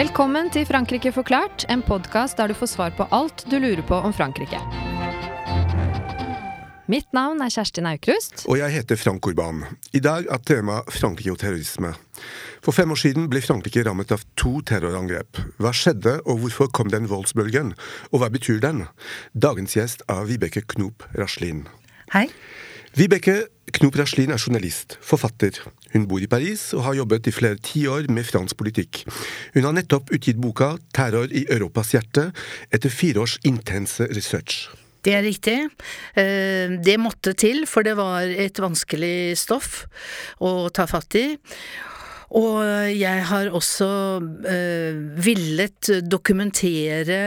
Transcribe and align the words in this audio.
Velkommen 0.00 0.48
til 0.48 0.64
Frankrike 0.64 1.10
forklart, 1.12 1.66
en 1.68 1.82
podkast 1.84 2.38
der 2.40 2.48
du 2.48 2.56
får 2.56 2.70
svar 2.72 2.94
på 2.96 3.04
alt 3.12 3.44
du 3.50 3.58
lurer 3.60 3.82
på 3.84 3.98
om 4.00 4.14
Frankrike. 4.16 4.89
Mitt 6.90 7.12
navn 7.14 7.38
er 7.44 7.52
Kjerstin 7.54 7.86
Aukrust. 7.86 8.40
Og 8.50 8.56
jeg 8.58 8.72
heter 8.74 8.98
Frank 8.98 9.26
Urban. 9.28 9.60
I 9.94 10.00
dag 10.02 10.24
er 10.26 10.40
tema 10.42 10.80
Frankrike 10.90 11.30
og 11.30 11.38
terrorisme. 11.38 11.92
For 12.64 12.74
fem 12.74 12.90
år 12.90 12.98
siden 12.98 13.28
ble 13.30 13.42
Frankrike 13.44 13.84
rammet 13.86 14.10
av 14.10 14.24
to 14.40 14.56
terrorangrep. 14.66 15.38
Hva 15.62 15.70
skjedde, 15.76 16.16
og 16.24 16.40
hvorfor 16.42 16.72
kom 16.74 16.90
den 16.90 17.06
voldsbølgen? 17.12 17.76
Og 18.10 18.24
hva 18.24 18.30
betyr 18.34 18.58
den? 18.64 18.82
Dagens 19.38 19.78
gjest 19.78 20.02
er 20.10 20.26
Vibeke 20.26 20.64
Knop 20.74 21.06
Raslin. 21.14 21.62
Hei. 22.16 22.26
Vibeke 22.98 23.36
Knop 23.76 24.00
Raslin 24.00 24.34
er 24.34 24.42
journalist, 24.42 24.98
forfatter. 24.98 25.62
Hun 25.94 26.10
bor 26.10 26.18
i 26.18 26.26
Paris 26.32 26.72
og 26.74 26.88
har 26.88 26.98
jobbet 27.04 27.30
i 27.30 27.36
flere 27.38 27.62
tiår 27.70 28.10
med 28.10 28.26
fransk 28.26 28.58
politikk. 28.58 29.04
Hun 29.54 29.68
har 29.68 29.78
nettopp 29.78 30.10
utgitt 30.10 30.42
boka 30.42 30.74
'Terror 30.90 31.30
i 31.30 31.46
Europas 31.46 31.94
hjerte', 31.94 32.32
etter 32.74 32.90
fire 32.90 33.22
års 33.22 33.38
intense 33.46 34.10
research. 34.10 34.66
Det 35.04 35.14
er 35.16 35.26
riktig. 35.26 35.58
Eh, 36.18 36.76
det 36.84 36.98
måtte 37.00 37.34
til, 37.38 37.64
for 37.70 37.86
det 37.86 37.96
var 38.00 38.28
et 38.28 38.60
vanskelig 38.60 39.38
stoff 39.40 39.84
å 40.40 40.68
ta 40.74 40.88
fatt 40.90 41.16
i. 41.20 41.26
Og 42.30 42.62
jeg 42.94 43.24
har 43.26 43.48
også 43.50 43.88
øh, 44.22 44.98
villet 45.18 45.90
dokumentere 46.06 47.18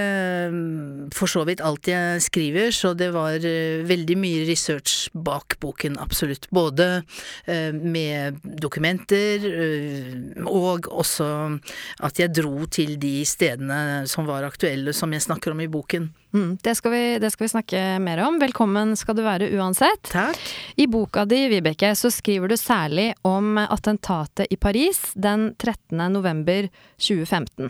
mm, 0.48 1.12
for 1.12 1.28
så 1.28 1.44
vidt 1.44 1.60
alt 1.60 1.90
jeg 1.92 2.22
skriver, 2.24 2.72
så 2.72 2.94
det 2.96 3.10
var 3.12 3.36
øh, 3.44 3.84
veldig 3.84 4.18
mye 4.18 4.46
research 4.48 5.12
bak 5.12 5.58
boken, 5.60 6.00
absolutt. 6.00 6.48
Både 6.56 7.04
øh, 7.48 7.76
med 7.76 8.40
dokumenter 8.64 9.44
eh, 9.44 10.48
og 10.48 10.88
også 10.88 11.60
at 12.00 12.24
jeg 12.24 12.36
dro 12.40 12.64
til 12.72 12.96
de 12.96 13.26
stedene 13.28 14.08
som 14.08 14.30
var 14.30 14.48
aktuelle, 14.48 14.96
som 14.96 15.12
jeg 15.12 15.28
snakker 15.28 15.52
om 15.52 15.60
i 15.60 15.72
boken. 15.72 16.14
Mm, 16.34 16.58
det, 16.64 16.76
skal 16.76 16.92
vi, 16.92 17.20
det, 17.20 17.30
skal 17.32 17.46
vi, 17.46 17.50
snakke 17.50 17.82
mer 18.02 18.18
om. 18.26 18.40
Velkommen 18.42 18.96
skal 18.98 19.18
du 19.18 19.22
være 19.22 19.52
uansett. 19.54 20.08
Takk. 20.10 20.40
I 20.82 20.88
boka 20.90 21.28
di, 21.30 21.44
Vibeke, 21.52 21.92
så 21.96 22.10
skriver 22.12 22.50
du 22.50 22.58
særlig 22.58 23.12
om 23.22 23.60
attentatet 23.62 24.50
i 24.50 24.58
Paris 24.58 25.12
den 25.14 25.52
13. 25.62 26.02
november 26.14 26.70
2015. 26.98 27.70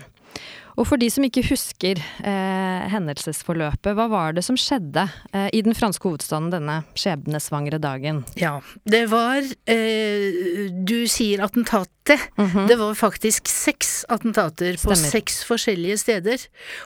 Og 0.74 0.88
for 0.88 1.00
de 1.00 1.08
som 1.12 1.24
ikke 1.26 1.44
husker 1.46 2.00
eh, 2.00 2.86
hendelsesforløpet, 2.90 3.94
hva 3.94 4.08
var 4.10 4.34
det 4.34 4.44
som 4.46 4.58
skjedde 4.58 5.06
eh, 5.32 5.48
i 5.54 5.62
den 5.64 5.76
franske 5.76 6.08
hovedstaden 6.08 6.50
denne 6.54 6.80
skjebnesvangre 6.98 7.78
dagen? 7.82 8.24
Ja, 8.38 8.58
det 8.88 9.06
var 9.12 9.42
eh, 9.70 10.70
Du 10.74 11.06
sier 11.10 11.44
attentatet. 11.44 11.94
Mm 12.36 12.48
-hmm. 12.50 12.68
Det 12.68 12.76
var 12.76 12.94
faktisk 12.94 13.48
seks 13.48 14.04
attentater 14.08 14.76
Stemmer. 14.76 14.94
på 14.94 15.10
seks 15.10 15.44
forskjellige 15.44 15.98
steder. 15.98 16.38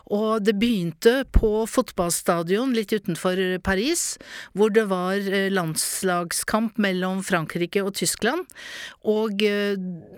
Og 0.06 0.44
det 0.44 0.55
begynte 0.55 1.25
på 1.33 1.66
fotballstadion 1.66 2.72
litt 2.72 2.92
utenfor 2.92 3.59
Paris, 3.59 4.19
hvor 4.55 4.70
det 4.70 4.84
var 4.89 5.16
eh, 5.16 5.50
landslagskamp 5.50 6.78
mellom 6.78 7.25
Frankrike 7.25 7.83
og 7.83 7.94
Tyskland. 7.94 8.47
Og 9.05 9.42
eh, 9.42 9.75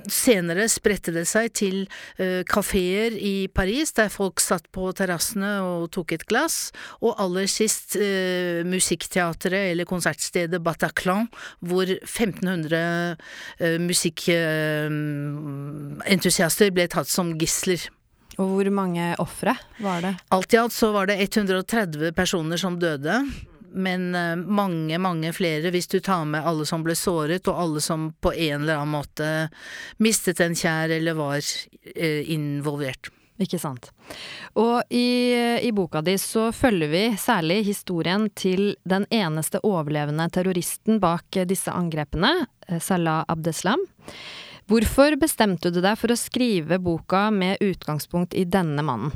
senere 0.08 0.68
spredte 0.68 1.12
det 1.12 1.26
seg 1.28 1.52
til 1.52 1.88
eh, 2.18 2.44
kafeer 2.44 3.16
i 3.16 3.48
Paris 3.48 3.59
Paris, 3.60 3.92
der 3.92 4.08
folk 4.08 4.40
satt 4.40 4.70
på 4.72 4.88
terrassene 4.96 5.60
og 5.60 5.90
tok 5.92 6.14
et 6.16 6.24
glass, 6.30 6.70
og 7.04 7.18
aller 7.20 7.44
sist 7.50 7.96
eh, 8.00 8.64
musikkteatret 8.64 9.74
eller 9.74 9.84
konsertstedet 9.88 10.60
Bataclan, 10.64 11.28
hvor 11.60 11.84
1500 11.84 13.16
eh, 13.60 13.76
musikkentusiaster 13.84 16.66
eh, 16.70 16.74
ble 16.78 16.86
tatt 16.88 17.08
som 17.12 17.36
gisler. 17.36 17.84
Og 18.40 18.48
hvor 18.54 18.64
mange 18.72 19.12
ofre 19.20 19.52
var 19.84 20.00
det? 20.06 20.14
Alt 20.32 20.54
i 20.56 20.58
alt 20.62 20.72
så 20.72 20.92
var 20.96 21.04
det 21.10 21.20
130 21.20 22.16
personer 22.16 22.56
som 22.60 22.78
døde 22.80 23.24
men 23.70 24.14
eh, 24.14 24.36
mange, 24.36 24.98
mange 24.98 25.30
flere 25.36 25.70
hvis 25.70 25.86
du 25.90 26.00
tar 26.02 26.24
med 26.26 26.46
alle 26.46 26.64
som 26.66 26.82
ble 26.82 26.96
såret, 26.98 27.46
og 27.46 27.60
alle 27.62 27.82
som 27.84 28.08
på 28.22 28.32
en 28.32 28.62
eller 28.62 28.80
annen 28.80 28.96
måte 28.96 29.28
mistet 30.02 30.40
en 30.42 30.56
kjær 30.58 30.90
eller 30.96 31.18
var 31.18 31.38
eh, 31.94 32.26
involvert. 32.34 33.12
Ikke 33.40 33.60
sant. 33.60 33.88
Og 34.60 34.82
i, 34.92 35.32
i, 35.64 35.70
boka 35.72 36.02
di 36.04 36.16
så 36.20 36.50
følger 36.52 36.92
vi 36.92 37.04
særlig 37.20 37.62
historien 37.70 38.28
til 38.36 38.74
den 38.84 39.06
eneste 39.08 39.62
overlevende 39.64 40.28
terroristen 40.34 41.00
bak 41.00 41.40
disse 41.48 41.72
angrepene, 41.72 42.34
eh, 42.68 42.80
Salah 42.84 43.24
Abdeslam. 43.32 43.80
Hvorfor 44.70 45.16
bestemte 45.18 45.72
du 45.74 45.80
deg 45.82 45.96
for 45.98 46.12
å 46.14 46.18
skrive 46.18 46.76
boka 46.78 47.24
med 47.34 47.58
utgangspunkt 47.64 48.36
i 48.38 48.44
denne 48.46 48.84
mannen? 48.86 49.10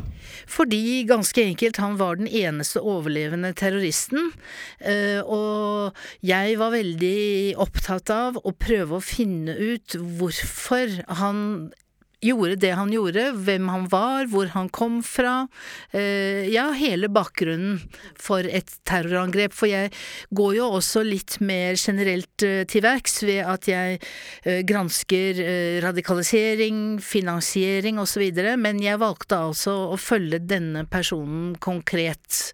Fordi, 0.50 1.04
ganske 1.06 1.44
enkelt, 1.44 1.78
han 1.78 1.94
var 2.00 2.18
den 2.18 2.26
eneste 2.26 2.82
overlevende 2.82 3.52
terroristen. 3.54 4.32
Eh, 4.80 5.20
og 5.22 5.94
jeg 6.26 6.58
var 6.58 6.74
veldig 6.74 7.54
opptatt 7.62 8.10
av 8.10 8.40
å 8.42 8.50
prøve 8.50 8.98
å 8.98 9.04
finne 9.04 9.54
ut 9.54 9.94
hvorfor 9.94 10.98
han 11.20 11.70
gjorde 12.24 12.56
det 12.62 12.72
han 12.76 12.92
gjorde, 12.92 13.28
hvem 13.44 13.68
han 13.72 13.86
var, 13.92 14.28
hvor 14.32 14.50
han 14.54 14.68
kom 14.72 15.00
fra. 15.04 15.46
Eh, 15.92 16.48
ja, 16.52 16.68
hele 16.76 17.10
bakgrunnen 17.12 17.80
for 18.20 18.46
et 18.46 18.70
terrorangrep. 18.88 19.54
For 19.54 19.70
jeg 19.70 19.92
går 20.34 20.56
jo 20.58 20.70
også 20.78 21.04
litt 21.06 21.38
mer 21.44 21.78
generelt 21.80 22.44
eh, 22.46 22.62
til 22.70 22.84
verks 22.84 23.22
ved 23.26 23.42
at 23.44 23.68
jeg 23.68 24.00
eh, 24.44 24.62
gransker 24.66 25.42
radikalisering, 25.84 26.98
finansiering 27.02 28.00
osv., 28.02 28.22
men 28.60 28.80
jeg 28.82 29.00
valgte 29.00 29.38
altså 29.50 29.74
å 29.92 29.98
følge 30.00 30.40
denne 30.42 30.84
personen 30.90 31.54
konkret. 31.62 32.52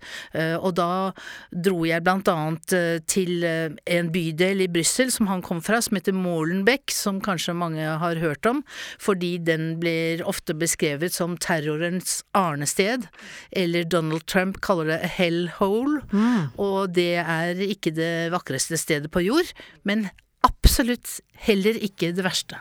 Og 0.61 0.73
da 0.77 1.11
dro 1.51 1.83
jeg 1.87 2.03
blant 2.05 2.29
annet 2.31 2.75
til 3.11 3.45
en 3.45 4.11
bydel 4.13 4.65
i 4.65 4.69
Brussel 4.73 5.13
som 5.13 5.29
han 5.31 5.43
kom 5.45 5.61
fra, 5.65 5.81
som 5.85 5.99
heter 5.99 6.17
Molenbeek, 6.17 6.93
som 6.95 7.21
kanskje 7.25 7.57
mange 7.57 7.87
har 8.03 8.21
hørt 8.23 8.47
om, 8.49 8.63
fordi 9.03 9.37
den 9.47 9.60
den 9.61 9.81
blir 9.81 10.23
ofte 10.29 10.55
beskrevet 10.57 11.15
som 11.15 11.37
terrorens 11.41 12.21
arnested, 12.37 13.07
eller 13.53 13.85
Donald 13.85 14.27
Trump 14.31 14.61
kaller 14.65 14.91
det 14.95 15.13
hellhole, 15.19 16.01
mm. 16.13 16.57
og 16.61 16.95
det 16.97 17.21
er 17.23 17.61
ikke 17.71 17.93
det 17.97 18.31
vakreste 18.35 18.79
stedet 18.81 19.13
på 19.13 19.25
jord, 19.27 19.53
men 19.85 20.09
absolutt 20.47 21.21
heller 21.47 21.77
ikke 21.77 22.13
det 22.17 22.25
verste. 22.27 22.61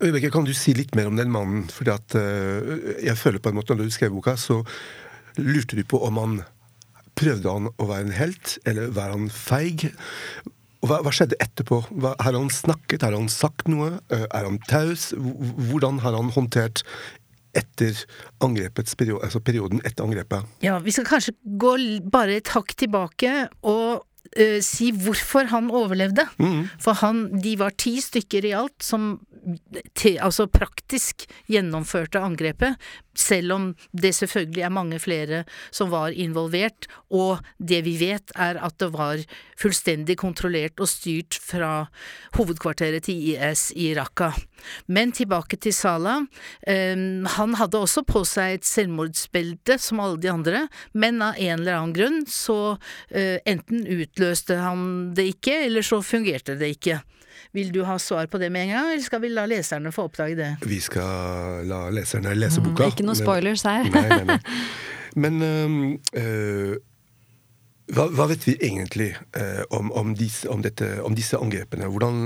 Øyebekk, 0.00 0.30
kan 0.32 0.46
du 0.48 0.54
si 0.56 0.72
litt 0.76 0.94
mer 0.96 1.10
om 1.10 1.18
den 1.18 1.32
mannen? 1.32 1.66
Fordi 1.68 1.92
at 1.92 2.16
uh, 2.16 2.76
jeg 3.04 3.18
føler 3.20 3.40
på 3.40 3.50
en 3.50 3.56
måte 3.56 3.76
Når 3.76 3.88
du 3.88 3.92
skrev 3.92 4.14
boka, 4.14 4.32
så 4.36 4.62
lurte 5.36 5.76
du 5.76 5.84
på 5.84 6.00
om 6.04 6.20
han 6.20 6.38
Prøvde 7.20 7.52
han 7.52 7.68
å 7.76 7.88
være 7.88 8.06
en 8.06 8.14
helt, 8.16 8.54
eller 8.68 8.92
var 8.96 9.12
han 9.12 9.26
feig? 9.32 9.90
Hva, 10.80 11.00
hva, 11.04 11.12
skjedde 11.12 11.36
etterpå? 11.42 11.82
Hva, 12.00 12.14
har 12.24 12.36
han 12.36 12.50
snakket? 12.52 13.04
Har 13.04 13.16
han 13.16 13.28
sagt 13.32 13.68
noe? 13.68 13.98
Eh, 14.12 14.26
er 14.26 14.46
han 14.48 14.60
taus? 14.70 15.10
Hvordan 15.16 16.00
har 16.04 16.16
han 16.16 16.32
håndtert 16.32 16.84
etter 17.56 17.96
angrepets 18.44 18.94
periode, 18.94 19.24
altså 19.26 19.42
perioden 19.42 19.82
etter 19.84 20.06
angrepet? 20.06 20.46
Ja, 20.64 20.78
vi 20.82 20.94
skal 20.94 21.08
kanskje 21.08 21.34
gå 21.60 21.74
bare 22.12 22.38
et 22.38 22.52
hakk 22.54 22.76
tilbake 22.78 23.32
og 23.66 24.04
uh, 24.38 24.60
si 24.64 24.90
hvorfor 24.94 25.50
han 25.50 25.70
overlevde. 25.74 26.26
Mm. 26.38 26.68
For 26.82 26.98
han, 27.02 27.26
de 27.42 27.56
var 27.60 27.74
ti 27.74 27.98
stykker 28.02 28.46
i 28.46 28.54
alt 28.56 28.78
som 28.86 29.16
te, 29.96 30.14
altså 30.20 30.46
praktisk 30.52 31.26
gjennomførte 31.50 32.20
angrepet, 32.22 32.76
selv 33.16 33.52
om 33.52 33.64
det 33.92 34.12
selvfølgelig 34.16 34.64
er 34.66 34.74
mange 34.74 35.00
flere 35.02 35.42
som 35.74 35.90
var 35.92 36.14
involvert, 36.14 36.86
og 37.10 37.40
det 37.58 37.82
vi 37.86 37.96
vet 38.00 38.32
er 38.36 38.60
at 38.60 38.78
det 38.82 38.90
var 38.94 39.22
fullstendig 39.60 40.16
kontrollert 40.20 40.80
og 40.80 40.88
styrt 40.90 41.36
fra 41.42 41.88
hovedkvarteret 42.38 43.06
til 43.08 43.32
IS 43.32 43.70
i 43.76 43.90
Raqqa. 43.98 44.32
Men 44.86 45.12
tilbake 45.16 45.56
til 45.60 45.74
Salah. 45.74 46.26
Um, 46.66 47.26
han 47.36 47.56
hadde 47.58 47.80
også 47.80 48.04
på 48.08 48.24
seg 48.28 48.58
et 48.58 48.68
selvmordsbelte, 48.68 49.78
som 49.80 50.02
alle 50.02 50.20
de 50.20 50.32
andre, 50.32 50.66
men 50.92 51.22
av 51.24 51.38
en 51.38 51.58
eller 51.58 51.78
annen 51.78 51.96
grunn 51.96 52.20
så 52.30 52.76
uh, 52.76 53.38
enten 53.48 53.86
utløste 53.86 54.60
han 54.60 55.14
det 55.16 55.30
ikke, 55.36 55.62
eller 55.66 55.86
så 55.86 56.02
fungerte 56.04 56.58
det 56.60 56.74
ikke. 56.76 57.00
Vil 57.56 57.72
du 57.74 57.82
ha 57.88 57.98
svar 57.98 58.26
på 58.30 58.38
det 58.38 58.50
med 58.52 58.68
en 58.68 58.74
gang, 58.76 58.92
eller 58.92 59.04
skal 59.04 59.22
vi 59.24 59.32
la 59.32 59.46
leserne 59.50 59.92
få 59.94 60.08
oppdage 60.10 60.36
det? 60.38 60.52
Vi 60.66 60.80
skal 60.80 61.66
la 61.70 61.82
leserne 61.94 62.34
lese 62.38 62.62
boka. 62.64 62.86
Mm, 62.86 62.94
ikke 62.94 63.06
noe 63.08 63.18
spoilers 63.18 63.66
her. 63.66 63.88
nei, 63.90 64.06
nei, 64.08 64.24
nei. 64.34 64.38
Men 65.16 65.42
øh, 65.42 66.76
hva, 67.94 68.06
hva, 68.14 68.26
vet 68.30 68.44
vi 68.46 68.54
egentlig 68.62 69.08
eh, 69.38 69.62
om, 69.74 69.90
om, 69.96 70.12
disse, 70.16 70.48
om, 70.50 70.62
dette, 70.62 70.86
om, 71.06 71.14
disse, 71.16 71.38
angrepene? 71.38 71.88
Hvordan, 71.90 72.20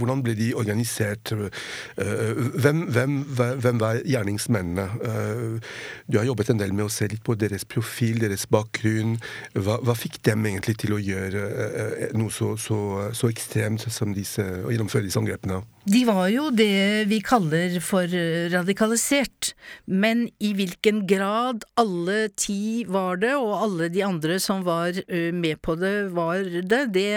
hvordan, 0.00 0.22
ble 0.24 0.34
de 0.38 0.50
organisert? 0.58 1.32
Eh, 1.32 2.42
hvem, 2.58 2.84
hvem, 2.92 3.16
hvem, 3.32 3.80
var 3.80 4.02
gjerningsmennene? 4.04 4.86
Eh, 5.08 5.72
du 6.08 6.20
har 6.20 6.28
jobbet 6.28 6.52
en 6.52 6.60
del 6.60 6.74
med 6.76 6.88
å 6.88 6.92
se 6.92 7.08
litt 7.10 7.24
på 7.24 7.38
deres 7.38 7.64
profil, 7.68 8.20
deres 8.24 8.48
bakgrunn. 8.52 9.16
Hva, 9.56 9.78
hva 9.84 9.96
fikk 9.98 10.20
dem 10.28 10.46
egentlig 10.50 10.78
til 10.84 10.96
å 10.96 11.02
gjøre 11.02 11.46
eh, 11.68 12.06
noe 12.18 12.34
så, 12.34 12.54
så, 12.60 12.78
så 13.16 13.32
ekstremt 13.32 13.88
som 13.88 14.14
disse, 14.16 14.44
å 14.64 14.74
gjennomføre 14.74 15.08
disse 15.08 15.20
angrepene? 15.20 15.62
De 15.88 16.00
var 16.04 16.26
jo 16.28 16.48
det 16.52 17.06
vi 17.08 17.18
kaller 17.24 17.78
for 17.80 18.12
radikalisert, 18.52 19.52
men 19.88 20.26
i 20.42 20.50
hvilken 20.56 21.04
grad 21.08 21.64
alle 21.80 22.26
ti 22.36 22.84
var 22.88 23.20
det, 23.22 23.30
og 23.38 23.54
alle 23.56 23.88
de 23.92 24.02
andre 24.04 24.36
som 24.42 24.66
var 24.66 24.98
med 25.32 25.62
på 25.64 25.78
det, 25.80 26.10
var 26.12 26.44
det, 26.44 26.82
det 26.92 27.08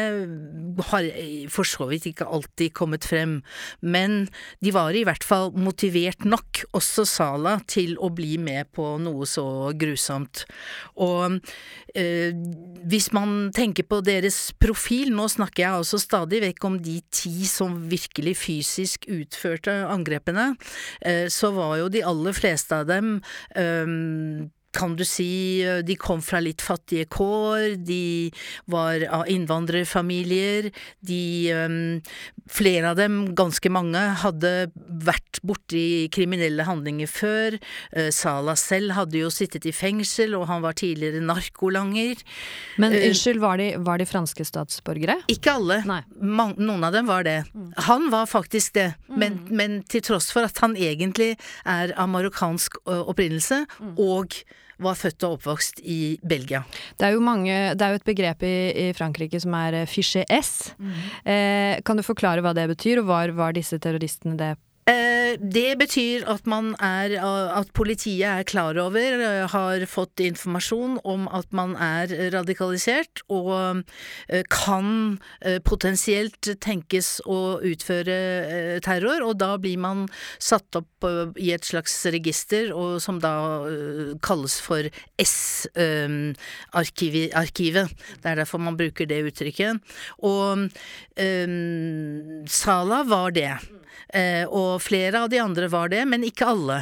har 0.88 1.10
for 1.52 1.68
så 1.68 1.90
vidt 1.90 2.08
ikke 2.14 2.30
alltid 2.30 2.72
kommet 2.78 3.08
frem. 3.10 3.42
Men 3.84 4.30
de 4.64 4.72
var 4.76 4.96
i 4.96 5.04
hvert 5.08 5.26
fall 5.28 5.52
motivert 5.52 6.24
nok, 6.24 6.64
også 6.78 7.04
Sala, 7.10 7.58
til 7.68 7.98
å 8.00 8.12
bli 8.16 8.38
med 8.40 8.72
på 8.78 8.94
noe 9.04 9.28
så 9.28 9.74
grusomt. 9.76 10.46
Og 11.02 11.42
eh, 11.92 12.32
hvis 12.88 13.12
man 13.16 13.52
tenker 13.56 13.90
på 13.90 14.00
deres 14.06 14.40
profil, 14.64 15.12
nå 15.12 15.28
snakker 15.34 15.66
jeg 15.66 15.82
altså 15.82 16.00
stadig 16.00 16.44
vekk 16.46 16.72
om 16.72 16.80
de 16.80 17.02
ti 17.12 17.36
som 17.50 17.76
virkelig 17.92 18.38
fysisk 18.40 18.61
fysisk 18.62 19.08
utførte 19.10 19.74
angrepene, 19.90 20.56
eh, 21.02 21.28
så 21.30 21.52
var 21.56 21.78
jo 21.82 21.90
de 21.90 22.04
aller 22.06 22.38
fleste 22.38 22.82
av 22.82 22.90
dem 22.90 23.22
eh, 23.56 24.50
kan 24.72 24.96
du 24.96 25.04
si, 25.06 25.62
eh, 25.64 25.82
de 25.84 25.96
kom 26.00 26.22
fra 26.24 26.40
litt 26.44 26.64
fattige 26.64 27.08
kår, 27.12 27.76
de 27.86 28.32
var 28.72 29.04
av 29.12 29.28
innvandrerfamilier, 29.32 30.72
de 31.00 31.24
um, 31.56 31.80
Flere 32.52 32.90
av 32.90 32.98
dem, 33.00 33.30
ganske 33.38 33.70
mange, 33.72 34.00
hadde 34.20 34.50
vært 34.76 35.40
borti 35.48 36.10
kriminelle 36.12 36.66
handlinger 36.68 37.08
før. 37.08 37.56
Uh, 37.96 38.10
Salah 38.12 38.58
selv 38.60 38.92
hadde 38.98 39.22
jo 39.22 39.30
sittet 39.32 39.64
i 39.70 39.72
fengsel, 39.72 40.36
og 40.36 40.50
han 40.50 40.60
var 40.66 40.76
tidligere 40.76 41.22
narkolanger. 41.24 42.20
Men 42.82 42.98
unnskyld, 42.98 43.40
var 43.40 43.62
de, 43.62 43.70
var 43.80 44.02
de, 44.02 44.08
franske 44.10 44.44
statsborgere? 44.50 45.22
Ikke 45.32 45.54
alle. 45.62 45.80
Man, 46.20 46.58
noen 46.60 46.84
av 46.84 46.98
dem 46.98 47.08
var 47.08 47.24
det. 47.24 47.38
Mm. 47.54 47.70
Han 47.88 48.10
var 48.12 48.28
faktisk 48.28 48.76
det, 48.76 48.90
mm. 49.08 49.16
men, 49.24 49.40
men, 49.48 49.80
til 49.88 50.04
tross 50.10 50.28
for 50.36 50.50
at 50.50 50.60
han 50.66 50.76
egentlig 50.76 51.38
er 51.64 51.96
av 51.96 52.12
marokkansk 52.12 52.82
opprinnelse, 52.84 53.64
mm. 53.80 53.96
og 54.02 54.42
var 54.82 54.98
født 55.00 55.28
og 55.28 55.38
oppvokst 55.38 55.84
i 55.84 56.18
Belgia. 56.24 56.64
Det 56.98 57.08
er 57.08 57.16
jo, 57.16 57.22
mange, 57.24 57.54
det 57.78 57.86
er 57.86 57.94
jo 57.94 58.02
et 58.02 58.10
begrep 58.10 58.44
i, 58.48 58.56
i, 58.88 58.90
Frankrike 58.98 59.40
som 59.42 59.56
er 59.58 59.84
fiché 59.90 60.26
S. 60.32 60.74
Mm. 60.80 60.98
Eh, 61.34 61.76
kan 61.86 62.00
du 62.00 62.06
forklare 62.06 62.44
hva 62.44 62.56
det 62.58 62.68
betyr, 62.74 63.04
og 63.04 63.10
var, 63.12 63.36
var 63.38 63.58
disse 63.58 63.80
terroristene 63.82 64.38
det 64.40 64.56
Eh, 64.56 64.71
det 64.88 65.78
betyr 65.78 66.24
at 66.30 66.48
man 66.50 66.76
er 66.82 67.14
At 67.22 67.74
politiet 67.74 68.26
er 68.26 68.44
klar 68.44 68.78
over, 68.82 68.98
eh, 68.98 69.48
har 69.48 69.86
fått 69.86 70.20
informasjon 70.20 71.00
om 71.06 71.28
at 71.28 71.54
man 71.54 71.76
er 71.76 72.32
radikalisert, 72.34 73.22
og 73.30 73.84
eh, 74.30 74.44
kan 74.50 75.20
potensielt 75.64 76.60
tenkes 76.62 77.22
å 77.26 77.60
utføre 77.62 78.80
terror, 78.82 79.22
og 79.26 79.38
da 79.38 79.58
blir 79.58 79.78
man 79.78 80.10
satt 80.40 80.76
opp 80.76 81.06
i 81.38 81.52
et 81.54 81.66
slags 81.66 82.06
register, 82.06 82.74
og 82.74 83.02
som 83.02 83.20
da 83.22 83.66
kalles 84.24 84.60
for 84.62 84.84
S-arkivet. 85.22 85.82
Det 88.22 88.26
er 88.26 88.36
derfor 88.36 88.58
man 88.60 88.78
bruker 88.78 89.06
det 89.10 89.24
uttrykket. 89.32 89.80
Og 90.24 90.70
um, 91.18 92.46
Sala 92.48 93.04
var 93.08 93.32
det. 93.36 93.60
Eh, 94.14 94.44
flere 94.80 95.26
av 95.26 95.32
de 95.34 95.42
andre 95.44 95.68
var 95.72 95.92
det, 95.92 96.06
men 96.08 96.24
ikke 96.28 96.48
alle. 96.54 96.82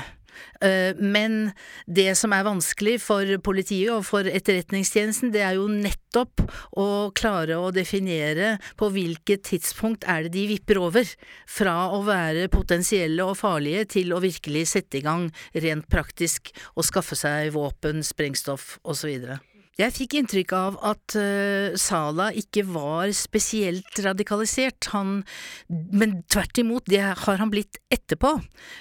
Eh, 0.62 0.96
men 0.96 1.52
det 1.88 2.14
som 2.20 2.34
er 2.36 2.46
vanskelig 2.48 2.98
for 3.04 3.30
politiet 3.46 3.92
og 3.94 4.04
for 4.08 4.28
Etterretningstjenesten, 4.28 5.32
det 5.34 5.44
er 5.46 5.58
jo 5.58 5.68
nettopp 5.72 6.44
å 6.80 6.88
klare 7.18 7.60
å 7.60 7.72
definere 7.76 8.58
på 8.80 8.92
hvilket 8.94 9.46
tidspunkt 9.52 10.08
er 10.10 10.28
det 10.28 10.34
de 10.36 10.48
vipper 10.54 10.82
over, 10.82 11.08
fra 11.50 11.78
å 11.96 12.02
være 12.08 12.50
potensielle 12.54 13.26
og 13.26 13.38
farlige 13.40 13.88
til 13.98 14.14
å 14.14 14.24
virkelig 14.24 14.68
sette 14.76 15.00
i 15.00 15.06
gang 15.06 15.30
rent 15.56 15.90
praktisk 15.92 16.54
og 16.76 16.88
skaffe 16.88 17.18
seg 17.20 17.54
våpen, 17.56 18.04
sprengstoff 18.06 18.78
osv. 18.84 19.40
Jeg 19.80 19.94
fikk 19.96 20.18
inntrykk 20.20 20.52
av 20.58 20.78
at 20.84 21.14
uh, 21.16 21.72
Sala 21.80 22.26
ikke 22.36 22.66
var 22.68 23.14
spesielt 23.16 24.02
radikalisert, 24.04 24.90
han, 24.92 25.22
men 25.70 26.18
tvert 26.28 26.60
imot, 26.60 26.90
det 26.92 27.00
har 27.00 27.40
han 27.40 27.52
blitt 27.54 27.80
etterpå. 27.88 28.34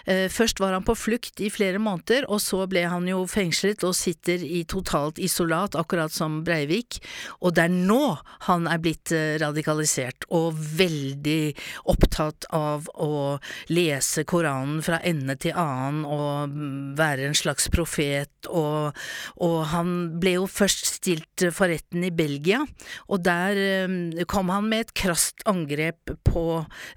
Uh, 0.09 0.27
først 0.27 0.59
var 0.59 0.75
han 0.75 0.87
på 0.87 0.97
flukt 0.99 1.39
i 1.39 1.53
flere 1.55 1.79
måneder, 1.79 2.27
og 2.27 2.43
så 2.43 2.65
ble 2.71 2.83
han 2.91 3.07
jo 3.07 3.21
fengslet 3.31 3.85
og 3.87 3.95
sitter 3.95 4.43
i 4.43 4.65
totalt 4.67 5.21
isolat, 5.23 5.79
akkurat 5.79 6.11
som 6.11 6.41
Breivik, 6.47 6.99
og 7.39 7.55
det 7.55 7.69
er 7.69 7.79
nå 7.79 8.17
han 8.49 8.67
er 8.67 8.83
blitt 8.83 9.15
uh, 9.15 9.39
radikalisert, 9.39 10.27
og 10.35 10.59
veldig 10.59 11.55
opptatt 11.95 12.51
av 12.51 12.91
å 12.99 13.39
lese 13.71 14.27
Koranen 14.27 14.83
fra 14.83 14.99
ende 15.07 15.39
til 15.39 15.55
annen 15.55 16.03
og 16.03 16.59
være 16.99 17.31
en 17.31 17.39
slags 17.39 17.71
profet, 17.71 18.51
og, 18.51 18.99
og 19.39 19.59
han 19.77 19.97
ble 20.19 20.41
jo 20.41 20.51
først 20.51 20.88
stilt 20.89 21.45
for 21.55 21.71
retten 21.71 22.05
i 22.07 22.13
Belgia, 22.15 22.63
og 23.09 23.23
der 23.27 23.61
eh, 23.63 24.25
kom 24.31 24.53
han 24.55 24.69
med 24.71 24.87
et 24.87 24.95
krast 24.99 25.45
angrep 25.49 26.15
på 26.27 26.45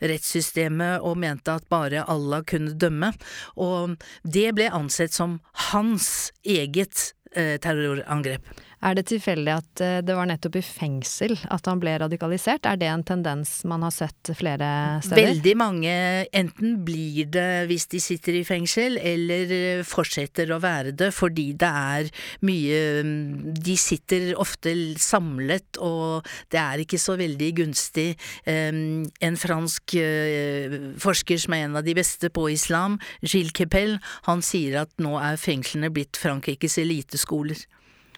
rettssystemet 0.02 1.06
og 1.06 1.20
mente 1.22 1.56
at 1.56 1.68
bare 1.72 2.06
Allah 2.10 2.46
kunne 2.48 2.76
dømme, 2.80 3.14
og 3.56 3.98
det 4.24 4.50
ble 4.58 4.72
ansett 4.72 5.16
som 5.16 5.40
hans 5.72 6.32
eget 6.44 7.12
eh, 7.36 7.58
terrorangrep. 7.62 8.46
Er 8.82 8.96
det 8.98 9.04
tilfeldig 9.12 9.52
at 9.54 9.82
eh, 9.84 10.00
det 10.02 10.16
var 10.18 10.26
nettopp 10.30 10.56
i 10.58 10.64
fengsel 10.66 11.36
at 11.54 11.68
han 11.70 11.82
ble 11.82 11.94
radikalisert? 12.02 12.66
Er 12.66 12.80
det 12.82 12.90
en 12.90 13.04
tendens 13.06 13.60
man 13.70 13.84
har 13.86 13.94
sett 13.94 14.32
flere 14.38 14.70
steder? 15.06 15.36
Veldig 15.36 15.54
mange 15.60 15.94
enten 16.38 16.80
blir 16.86 17.30
det 17.30 17.68
hvis 17.70 17.86
de 17.92 18.02
sitter 18.02 18.40
i 18.40 18.44
fengsel, 18.48 18.98
eller 18.98 19.54
eh, 19.54 19.84
fortsetter 19.86 20.50
å 20.50 20.58
være 20.64 20.96
det 20.98 21.12
fordi 21.14 21.52
det 21.62 21.70
er 21.70 22.10
mye 22.48 22.80
mm, 23.06 23.52
De 23.62 23.76
sitter 23.78 24.32
ofte 24.42 24.74
samlet, 25.02 25.78
og 25.78 26.26
det 26.54 26.60
er 26.62 26.82
ikke 26.82 27.00
så 27.02 27.18
veldig 27.20 27.50
gunstig. 27.58 28.16
En 28.48 29.38
fransk 29.38 29.96
eh, 30.00 30.76
forsker 31.02 31.42
som 31.44 31.56
er 31.56 31.68
en 31.68 31.78
av 31.78 31.86
de 31.86 31.96
beste 31.98 32.32
på 32.34 32.48
islam, 32.54 32.98
Gilles 33.22 33.54
Kepel, 33.58 33.98
han 34.26 34.42
sier 34.46 34.82
at 34.84 34.94
nå 35.04 35.18
er 35.22 35.40
fengslene 35.42 35.92
blitt 35.94 36.20
Frankrikes 36.20 36.80
eliteskoler 36.82 37.62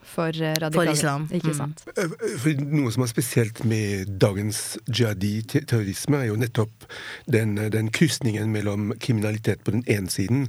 for 0.05 0.33
eh. 0.35 0.55
For 0.73 0.89
islam. 0.89 1.27
Ikke 1.31 1.53
mm. 1.53 1.57
sant. 1.57 1.83
Mm. 1.97 2.15
For 2.43 2.63
noe 2.73 2.93
som 2.93 3.05
er 3.05 3.11
spesielt 3.11 3.63
med 3.67 4.13
dagens 4.21 4.77
jihadi-terrorisme, 4.89 6.21
er 6.23 6.31
jo 6.31 6.39
nettopp 6.39 6.87
den, 7.31 7.55
den 7.73 7.91
krysningen 7.93 8.51
mellom 8.53 8.93
kriminalitet 8.99 9.63
på 9.63 9.75
den 9.75 9.83
ene 9.87 10.11
siden 10.11 10.47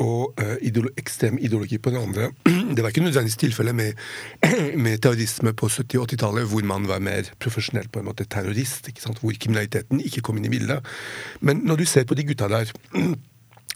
og 0.00 0.34
uh, 0.40 0.54
ideolo 0.64 0.90
ekstrem 1.00 1.38
ideologi 1.38 1.78
på 1.78 1.90
den 1.90 2.02
andre. 2.02 2.30
Det 2.74 2.82
var 2.82 2.92
ikke 2.92 3.04
nødvendigvis 3.04 3.36
tilfellet 3.36 3.74
med, 3.74 3.92
med 4.84 4.98
terrorisme 4.98 5.52
på 5.52 5.68
70- 5.68 5.98
og 5.98 6.08
80-tallet, 6.12 6.48
hvor 6.48 6.64
man 6.64 6.88
var 6.88 6.98
mer 7.04 7.30
profesjonell 7.38 7.88
på 7.88 8.00
en 8.00 8.08
måte 8.08 8.24
terrorist, 8.24 8.90
hvor 9.20 9.32
kriminaliteten 9.40 10.00
ikke 10.00 10.24
kom 10.24 10.38
inn 10.38 10.48
i 10.48 10.54
bildet. 10.56 10.84
Men 11.40 11.62
når 11.64 11.82
du 11.82 11.84
ser 11.88 12.04
på 12.04 12.14
de 12.14 12.26
gutta 12.26 12.48
der 12.48 12.72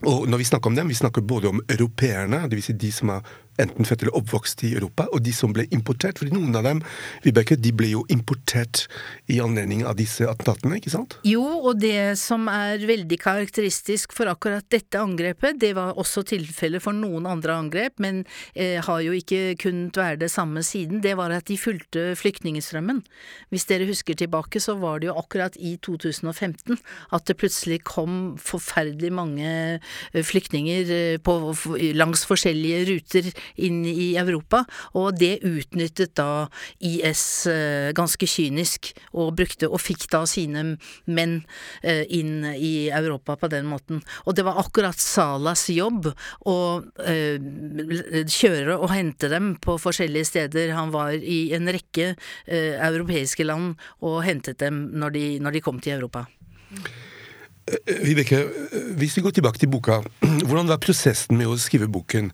og 0.09 0.29
når 0.31 0.39
vi 0.39 0.47
snakker 0.47 0.71
om 0.71 0.77
dem, 0.77 0.89
vi 0.89 0.95
snakker 0.95 1.23
både 1.27 1.49
om 1.49 1.61
europeerne, 1.69 2.45
dvs. 2.51 2.71
Si 2.71 2.73
de 2.79 2.93
som 2.95 3.11
er 3.17 3.37
enten 3.63 3.87
født 3.89 4.05
eller 4.05 4.19
oppvokst 4.19 4.65
i 4.67 4.73
Europa, 4.77 5.09
og 5.13 5.23
de 5.25 5.33
som 5.35 5.55
ble 5.55 5.67
importert. 5.75 6.19
fordi 6.19 6.35
noen 6.35 6.57
av 6.57 6.67
dem 6.67 6.83
Vibeke, 7.25 7.57
de 7.57 7.73
ble 7.75 7.93
jo 7.93 8.05
importert 8.13 8.87
i 9.29 9.41
anledning 9.43 9.85
av 9.87 9.97
disse 9.99 10.27
attentatene, 10.29 10.79
ikke 10.79 10.93
sant? 10.95 11.19
Jo, 11.27 11.43
og 11.43 11.81
det 11.83 12.19
som 12.21 12.49
er 12.53 12.83
veldig 12.89 13.19
karakteristisk 13.21 14.15
for 14.17 14.31
akkurat 14.31 14.67
dette 14.71 15.01
angrepet, 15.01 15.59
det 15.61 15.75
var 15.79 15.99
også 15.99 16.25
tilfellet 16.29 16.83
for 16.85 16.97
noen 16.97 17.27
andre 17.29 17.57
angrep, 17.59 17.99
men 18.03 18.25
eh, 18.55 18.79
har 18.85 19.03
jo 19.05 19.17
ikke 19.17 19.57
kunnet 19.61 19.99
være 19.99 20.23
det 20.23 20.31
samme 20.33 20.63
siden, 20.67 21.03
det 21.05 21.17
var 21.19 21.35
at 21.35 21.49
de 21.51 21.59
fulgte 21.59 22.13
flyktningstrømmen. 22.19 23.03
Hvis 23.53 23.69
dere 23.71 23.89
husker 23.89 24.19
tilbake, 24.19 24.61
så 24.63 24.77
var 24.79 25.01
det 25.01 25.11
jo 25.11 25.19
akkurat 25.19 25.57
i 25.59 25.77
2015 25.85 26.79
at 27.15 27.27
det 27.29 27.39
plutselig 27.41 27.83
kom 27.89 28.37
forferdelig 28.41 29.13
mange 29.15 29.49
eh, 29.49 30.25
flyktninger 30.25 30.95
eh, 30.95 31.19
på, 31.23 31.39
langs 31.99 32.25
forskjellige 32.29 32.85
ruter 32.93 33.31
inn 33.57 33.85
i 33.89 34.11
Europa, 34.21 34.65
og 34.99 35.19
det 35.19 35.39
utnyttet 35.47 36.15
da 36.19 36.49
IS 36.85 37.47
eh, 37.51 37.91
ganske 37.97 38.29
kynisk, 38.29 38.93
og 39.13 39.35
brukte 39.39 39.71
og 39.71 39.81
fikk 39.83 40.09
da 40.13 40.25
sine 40.29 40.65
menn 41.07 41.39
eh, 41.83 42.05
inn 42.09 42.47
i 42.55 42.89
Europa 42.95 43.39
på 43.41 43.51
den 43.53 43.69
måten. 43.71 44.03
Og 44.27 44.37
det 44.39 44.47
var 44.47 44.61
akkurat 44.63 44.99
Salas 44.99 45.69
jobb 45.73 46.11
å 46.49 46.59
eh, 47.07 47.39
kjøre 48.29 48.79
og 48.79 48.93
hente 48.93 49.31
dem 49.33 49.55
på 49.63 49.79
forskjellige 49.81 50.33
steder. 50.33 50.75
Han 50.77 50.93
var 50.95 51.15
i 51.17 51.49
en 51.57 51.69
rekke 51.73 52.15
europeiske 52.49 53.45
land 53.47 53.79
og 54.05 54.23
hentet 54.27 54.61
dem 54.63 54.89
når 54.99 55.15
de, 55.15 55.27
når 55.43 55.59
de 55.59 55.65
kom 55.65 55.81
til 55.83 55.99
Europa. 55.99 56.27
Vibeke, 58.05 58.43
hvis 58.99 59.17
vi 59.17 59.23
går 59.25 59.35
tilbake 59.37 59.59
til 59.59 59.71
boka, 59.73 60.01
hvordan 60.47 60.69
var 60.71 60.81
prosessen 60.83 61.39
med 61.39 61.51
å 61.51 61.57
skrive 61.61 61.89
boken? 61.91 62.31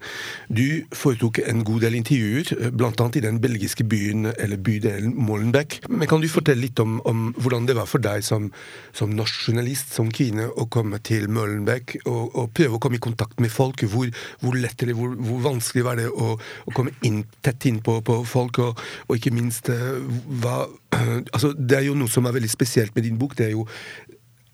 Du 0.49 0.85
foretok 0.95 1.41
en 1.45 1.65
god 1.67 1.85
del 1.87 1.99
intervjuer, 1.99 2.71
bl.a. 2.75 2.93
i 2.93 3.23
den 3.25 3.41
belgiske 3.43 3.87
byen 3.89 4.29
eller 4.33 4.61
bydelen 4.61 5.15
Molenbeek. 5.15 5.81
Men 5.89 6.11
kan 6.11 6.23
du 6.23 6.29
fortelle 6.31 6.65
litt 6.65 6.81
om, 6.83 6.99
om 7.09 7.27
hvordan 7.39 7.69
det 7.69 7.77
var 7.79 7.91
for 7.91 8.03
deg 8.05 8.25
som, 8.27 8.51
som, 8.93 9.15
norsk 9.15 9.49
journalist, 9.49 9.95
som 9.97 10.11
kvinne, 10.15 10.49
å 10.51 10.69
komme 10.71 11.01
til 11.05 11.29
Molenbeek 11.33 11.99
og, 12.05 12.35
og, 12.35 12.51
prøve 12.55 12.79
å 12.79 12.83
komme 12.83 13.01
i 13.01 13.05
kontakt 13.05 13.43
med 13.43 13.53
folk? 13.55 13.87
Hvor, 13.91 14.11
hvor 14.43 14.59
lett 14.59 14.83
eller 14.85 14.99
hvor, 14.99 15.15
hvor, 15.19 15.43
vanskelig 15.45 15.87
var 15.87 16.01
det 16.01 16.09
å, 16.11 16.35
å 16.39 16.77
komme 16.77 16.95
inn, 17.07 17.23
tett 17.45 17.71
inn 17.71 17.83
på, 17.85 18.01
folk? 18.29 18.63
Og, 18.63 18.83
og, 19.09 19.17
ikke 19.19 19.35
minst, 19.35 19.71
eh, 19.73 20.01
hva 20.43 20.65
altså, 21.35 21.55
Det 21.59 21.81
er 21.81 21.89
jo 21.89 21.97
noe 21.99 22.11
som 22.11 22.27
er 22.29 22.37
veldig 22.37 22.53
spesielt 22.53 22.95
med 22.95 23.07
din 23.09 23.19
bok. 23.19 23.35
det 23.39 23.51
er 23.51 23.57
jo 23.57 23.67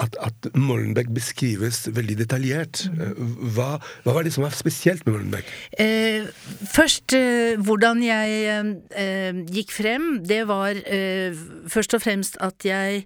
at, 0.00 0.16
at 0.20 0.50
Molenbeek 0.56 1.10
beskrives 1.14 1.84
veldig 1.94 2.16
detaljert. 2.22 2.84
Hva, 3.54 3.76
hva, 4.04 4.14
var 4.16 4.26
det 4.26 4.34
som 4.34 4.46
var 4.46 4.56
spesielt 4.56 5.04
med 5.06 5.16
Molenbeek? 5.16 5.48
Eh, 5.80 6.28
først, 6.72 7.14
eh, 7.16 7.60
hvordan 7.60 8.02
jeg 8.04 8.60
eh, 8.96 9.42
gikk 9.50 9.74
frem, 9.74 10.12
det 10.26 10.44
var 10.50 10.78
eh, 10.86 11.36
først 11.70 11.98
og 11.98 12.04
fremst 12.04 12.40
at 12.40 12.64
jeg 12.66 13.04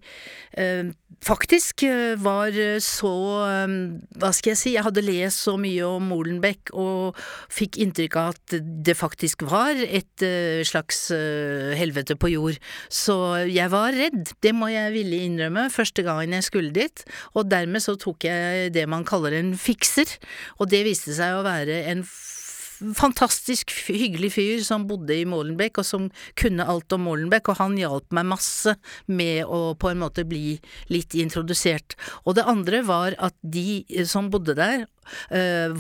eh, 0.59 0.93
faktisk 1.25 1.87
eh, 1.89 2.15
var 2.21 2.55
så 2.85 3.13
Hva 3.15 4.31
skal 4.35 4.53
jeg 4.53 4.59
si? 4.61 4.73
Jeg 4.75 4.85
hadde 4.85 5.03
lest 5.05 5.45
så 5.47 5.55
mye 5.61 5.87
om 5.87 6.09
Molenbeek 6.11 6.73
og 6.77 7.19
fikk 7.53 7.79
inntrykk 7.83 8.19
av 8.21 8.35
at 8.35 8.57
det 8.87 8.97
faktisk 8.99 9.45
var 9.49 9.79
et 9.85 10.25
slags 10.67 11.07
helvete 11.79 12.17
på 12.21 12.31
jord. 12.35 12.59
Så 12.93 13.17
jeg 13.49 13.71
var 13.73 13.97
redd, 13.97 14.35
det 14.45 14.53
må 14.57 14.69
jeg 14.73 14.93
ville 14.95 15.23
innrømme, 15.27 15.69
første 15.73 16.05
gangen 16.07 16.37
jeg 16.37 16.47
skulle 16.47 16.75
dit 16.75 16.84
litt, 16.85 17.07
og 17.35 17.49
dermed 17.51 17.85
så 17.85 17.97
tok 18.01 18.29
jeg 18.29 18.71
det 18.77 18.87
man 18.91 19.07
kaller 19.09 19.37
en 19.41 19.55
fikser, 19.59 20.09
og 20.61 20.71
det 20.73 20.85
viste 20.87 21.17
seg 21.17 21.39
å 21.39 21.45
være 21.47 21.83
en 21.91 22.05
fantastisk 22.95 23.73
hyggelig 23.87 24.33
fyr 24.35 24.63
som 24.67 24.87
bodde 24.89 25.15
i 25.17 25.27
Molenbeek, 25.29 25.79
og 25.81 25.87
som 25.87 26.09
kunne 26.39 26.67
alt 26.69 26.93
om 26.95 27.07
Molenbeek, 27.07 27.49
og 27.49 27.61
han 27.61 27.77
hjalp 27.79 28.15
meg 28.17 28.29
masse 28.35 28.75
med 29.07 29.45
å 29.47 29.75
på 29.79 29.93
en 29.93 30.03
måte 30.03 30.27
bli 30.29 30.59
litt 30.93 31.15
introdusert. 31.19 31.97
Og 32.25 32.37
det 32.39 32.47
andre 32.51 32.83
var 32.87 33.17
at 33.23 33.37
de 33.41 33.85
som 34.09 34.31
bodde 34.33 34.57
der, 34.59 34.87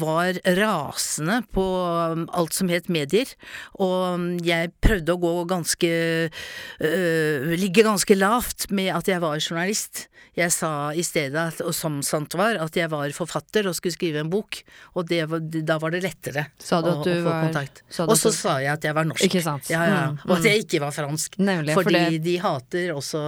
var 0.00 0.38
rasende 0.58 1.40
på 1.54 1.64
um, 1.64 2.26
alt 2.34 2.56
som 2.56 2.70
het 2.72 2.90
medier, 2.92 3.30
og 3.78 4.18
um, 4.18 4.26
jeg 4.44 4.72
prøvde 4.84 5.14
å 5.14 5.20
gå 5.22 5.34
ganske 5.50 5.92
uh, 6.30 7.54
ligge 7.54 7.84
ganske 7.86 8.16
lavt 8.18 8.68
med 8.74 8.92
at 8.94 9.08
jeg 9.10 9.22
var 9.24 9.40
journalist. 9.40 10.08
Jeg 10.34 10.50
sa 10.50 10.90
i 10.90 11.02
stedet, 11.06 11.38
at, 11.38 11.60
og 11.62 11.74
som 11.76 12.00
sant 12.02 12.34
var, 12.34 12.56
at 12.58 12.74
jeg 12.74 12.90
var 12.90 13.12
forfatter 13.14 13.68
og 13.70 13.76
skulle 13.78 13.94
skrive 13.94 14.24
en 14.24 14.30
bok, 14.32 14.58
og 14.98 15.12
var, 15.30 15.42
da 15.62 15.76
var 15.78 15.94
det 15.94 16.00
lettere 16.02 16.48
å, 16.58 16.80
å, 16.80 16.94
få 17.04 17.14
var, 17.22 17.44
kontakt. 17.46 17.84
Og 18.02 18.16
så 18.18 18.32
sa 18.34 18.56
jeg 18.62 18.72
at 18.72 18.86
jeg 18.88 18.96
var 18.96 19.06
norsk. 19.06 19.36
Ja, 19.70 19.84
ja. 19.86 20.00
Mm, 20.10 20.18
og 20.26 20.34
at 20.38 20.48
jeg 20.48 20.64
ikke 20.64 20.82
var 20.82 20.94
fransk. 20.96 21.38
Nemlig, 21.38 21.76
fordi 21.78 22.00
for 22.00 22.24
de 22.26 22.34
hater 22.42 22.94
også 22.96 23.22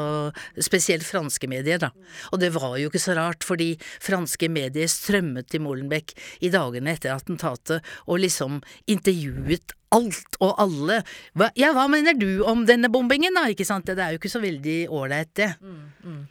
spesielt 0.67 1.07
franske 1.07 1.51
medier, 1.51 1.79
da. 1.87 1.93
Og 2.33 2.43
det 2.43 2.51
var 2.57 2.75
jo 2.81 2.91
ikke 2.91 3.03
så 3.03 3.15
rart, 3.19 3.47
fordi 3.47 3.75
franske 4.03 4.51
medier 4.51 4.91
strømmet 4.91 5.51
til 5.53 5.63
Molen 5.63 5.86
Molenbeek 5.87 6.15
i 6.43 6.51
dagene 6.51 6.95
etter 6.95 7.15
attentatet 7.15 7.85
og 8.07 8.21
liksom 8.23 8.61
intervjuet 8.91 9.75
alt 9.95 10.39
og 10.43 10.57
alle. 10.61 11.01
Hva, 11.39 11.51
ja, 11.57 11.73
hva 11.73 11.87
mener 11.89 12.17
du 12.19 12.43
om 12.45 12.67
denne 12.67 12.91
bombingen, 12.93 13.37
da? 13.37 13.47
Ikke 13.49 13.65
sant? 13.65 13.87
Det 13.87 14.03
er 14.03 14.15
jo 14.15 14.21
ikke 14.21 14.33
så 14.33 14.43
veldig 14.43 14.89
ålreit, 14.91 15.33
det. 15.39 15.55
Mm, 15.63 15.85
mm. 16.03 16.25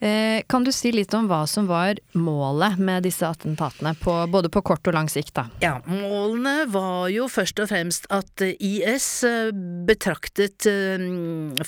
Eh, 0.00 0.42
kan 0.48 0.64
du 0.64 0.72
si 0.72 0.92
litt 0.94 1.12
om 1.12 1.26
hva 1.28 1.42
som 1.48 1.66
var 1.68 1.98
målet 2.16 2.78
med 2.80 3.04
disse 3.04 3.26
attentatene, 3.26 3.92
på, 4.00 4.14
både 4.32 4.48
på 4.52 4.62
kort 4.64 4.88
og 4.88 4.96
lang 4.96 5.10
sikt? 5.12 5.34
da? 5.36 5.44
Ja, 5.60 5.74
Målene 5.84 6.64
var 6.72 7.10
jo 7.12 7.26
først 7.28 7.60
og 7.60 7.68
fremst 7.68 8.08
at 8.08 8.40
IS 8.56 9.08
eh, 9.28 9.50
betraktet 9.88 10.64
eh, 10.70 11.04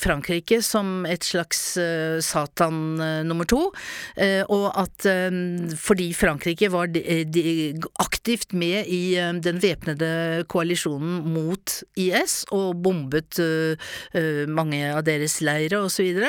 Frankrike 0.01 0.63
som 0.65 1.05
et 1.05 1.27
slags 1.27 1.61
Satan 2.25 2.97
nummer 3.27 3.47
to, 3.49 3.61
og 4.53 4.65
at 4.79 5.05
fordi 5.79 6.09
Frankrike 6.17 6.69
var 6.73 6.91
aktivt 8.03 8.53
med 8.57 8.89
i 8.91 9.15
den 9.45 9.61
væpnede 9.63 10.45
koalisjonen 10.51 11.23
mot 11.33 11.75
IS 11.99 12.43
og 12.55 12.81
bombet 12.85 13.41
mange 14.51 14.81
av 14.93 15.03
deres 15.07 15.39
leire 15.45 15.83
osv. 15.87 16.23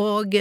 Og, 0.00 0.36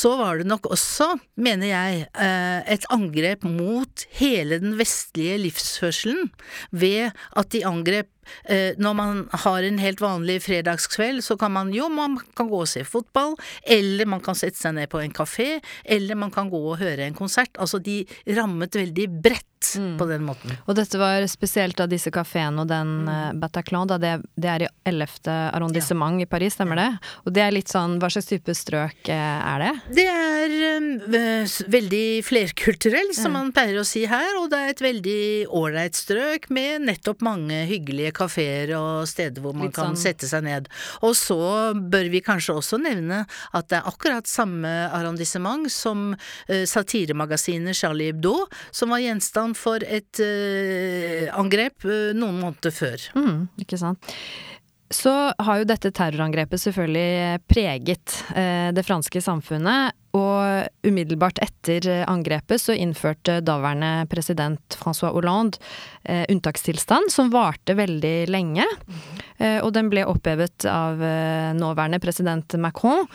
så 0.01 0.15
var 0.17 0.39
det 0.39 0.47
nok 0.49 0.65
også, 0.73 1.13
mener 1.37 1.69
jeg, 1.69 2.05
eh, 2.17 2.73
et 2.73 2.85
angrep 2.93 3.45
mot 3.45 4.05
hele 4.17 4.57
den 4.63 4.77
vestlige 4.79 5.37
livsførselen 5.43 6.31
ved 6.71 7.11
at 7.37 7.51
de 7.53 7.65
angrep 7.67 8.09
når 8.81 8.95
man 8.97 9.23
har 9.45 9.65
en 9.65 9.79
helt 9.81 10.01
vanlig 10.01 10.39
fredagskveld, 10.45 11.23
så 11.25 11.37
kan 11.39 11.53
man 11.55 11.71
jo, 11.75 11.87
man 11.91 12.17
kan 12.37 12.49
gå 12.51 12.61
og 12.63 12.69
se 12.69 12.83
fotball, 12.87 13.35
eller 13.63 14.09
man 14.09 14.23
kan 14.23 14.37
sette 14.37 14.59
seg 14.59 14.75
ned 14.77 14.91
på 14.91 15.01
en 15.01 15.13
kafé, 15.15 15.59
eller 15.83 16.19
man 16.19 16.33
kan 16.33 16.49
gå 16.51 16.61
og 16.61 16.79
høre 16.81 17.07
en 17.07 17.17
konsert. 17.17 17.53
Altså, 17.61 17.81
de 17.83 18.01
rammet 18.35 18.75
veldig 18.77 19.07
bredt 19.21 19.75
mm. 19.77 19.97
på 19.99 20.07
den 20.09 20.23
måten. 20.25 20.53
Og 20.65 20.75
dette 20.77 20.99
var 20.99 21.25
spesielt 21.31 21.79
av 21.81 21.89
disse 21.91 22.11
kafeene 22.13 22.63
og 22.63 22.69
den 22.69 22.93
mm. 23.05 23.09
uh, 23.11 23.31
Bataclan, 23.41 23.89
da 23.89 23.97
det, 24.01 24.13
det, 24.35 24.49
er 24.49 24.65
i 24.65 24.69
11. 24.89 25.29
arrondissement 25.53 26.21
ja. 26.21 26.25
i 26.25 26.29
Paris, 26.29 26.57
stemmer 26.57 26.79
det? 26.79 26.89
Og 27.25 27.35
det 27.35 27.45
er 27.45 27.55
litt 27.55 27.71
sånn, 27.71 27.97
hva 28.01 28.11
slags 28.13 28.29
type 28.31 28.55
strøk 28.57 29.11
uh, 29.11 29.39
er 29.53 29.65
det? 29.65 29.71
Det 30.01 30.07
er 30.11 30.57
øh, 31.21 31.57
veldig 31.71 32.05
flerkulturell, 32.25 33.13
som 33.17 33.35
man 33.37 33.53
pleier 33.55 33.81
å 33.81 33.87
si 33.87 34.05
her, 34.09 34.33
og 34.41 34.49
det 34.51 34.61
er 34.61 34.73
et 34.73 34.85
veldig 34.85 35.21
ålreit 35.61 35.97
strøk 35.97 36.49
med 36.53 36.87
nettopp 36.89 37.23
mange 37.25 37.63
hyggelige 37.69 38.13
kafeer 38.17 38.20
og 38.77 39.07
steder 39.09 39.41
hvor 39.43 39.55
man 39.55 39.69
Litt 39.69 39.75
kan 39.75 39.93
sånn. 39.95 40.01
sette 40.03 40.29
seg 40.29 40.45
ned. 40.45 40.69
Og 41.01 41.15
så 41.17 41.37
bør 41.75 42.09
vi 42.13 42.21
kanskje 42.25 42.55
også 42.59 42.79
nevne 42.81 43.23
at 43.53 43.69
det 43.71 43.79
er 43.79 43.89
akkurat 43.89 44.27
samme 44.29 44.69
arrondissement 44.91 45.69
som 45.71 46.11
uh, 46.13 46.63
satiremagasinet 46.67 47.77
Charlie 47.77 48.11
Hebdo, 48.11 48.35
som 48.71 48.93
var 48.93 49.03
gjenstand 49.03 49.57
for 49.59 49.83
et 49.85 50.21
uh, 50.21 51.27
angrep 51.39 51.85
uh, 51.87 52.11
noen 52.17 52.39
måneder 52.41 52.73
før. 52.75 53.09
Mm, 53.17 53.47
ikke 53.63 53.79
sant. 53.81 54.11
Så 54.91 55.11
har 55.37 55.61
jo 55.61 55.67
dette 55.67 55.91
terrorangrepet 55.95 56.59
selvfølgelig 56.59 57.41
preget 57.49 58.15
eh, 58.35 58.69
det 58.75 58.83
franske 58.85 59.21
samfunnet. 59.23 59.97
Og 60.11 60.67
umiddelbart 60.83 61.39
etter 61.39 61.85
angrepet 62.03 62.59
så 62.59 62.75
innførte 62.75 63.37
daværende 63.47 64.09
president 64.11 64.75
Francois 64.75 65.13
Hollande 65.15 65.61
eh, 66.03 66.25
unntakstilstand, 66.27 67.07
som 67.13 67.31
varte 67.31 67.77
veldig 67.79 68.27
lenge. 68.27 68.67
Eh, 69.39 69.61
og 69.63 69.71
den 69.77 69.87
ble 69.93 70.03
opphevet 70.11 70.67
av 70.67 70.99
eh, 70.99 71.53
nåværende 71.55 72.01
president 72.03 72.59
Macron 72.59 73.07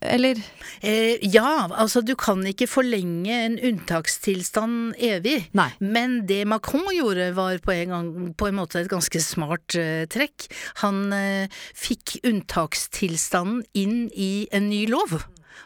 eller? 0.00 0.40
Eh, 0.80 1.18
ja, 1.22 1.68
altså 1.74 2.02
du 2.06 2.14
kan 2.18 2.44
ikke 2.46 2.68
forlenge 2.70 3.34
en 3.34 3.58
unntakstilstand 3.58 4.98
evig. 4.98 5.48
Nei. 5.58 5.70
Men 5.80 6.20
det 6.28 6.44
Macron 6.48 6.86
gjorde 6.94 7.32
var 7.36 7.58
på 7.64 7.74
en, 7.74 7.94
gang, 7.94 8.12
på 8.38 8.50
en 8.50 8.58
måte 8.60 8.82
et 8.82 8.90
ganske 8.90 9.22
smart 9.22 9.78
eh, 9.78 10.04
trekk. 10.10 10.48
Han 10.84 11.08
eh, 11.14 11.62
fikk 11.74 12.18
unntakstilstanden 12.26 13.64
inn 13.78 14.06
i 14.14 14.46
en 14.54 14.70
ny 14.70 14.84
lov 14.90 15.18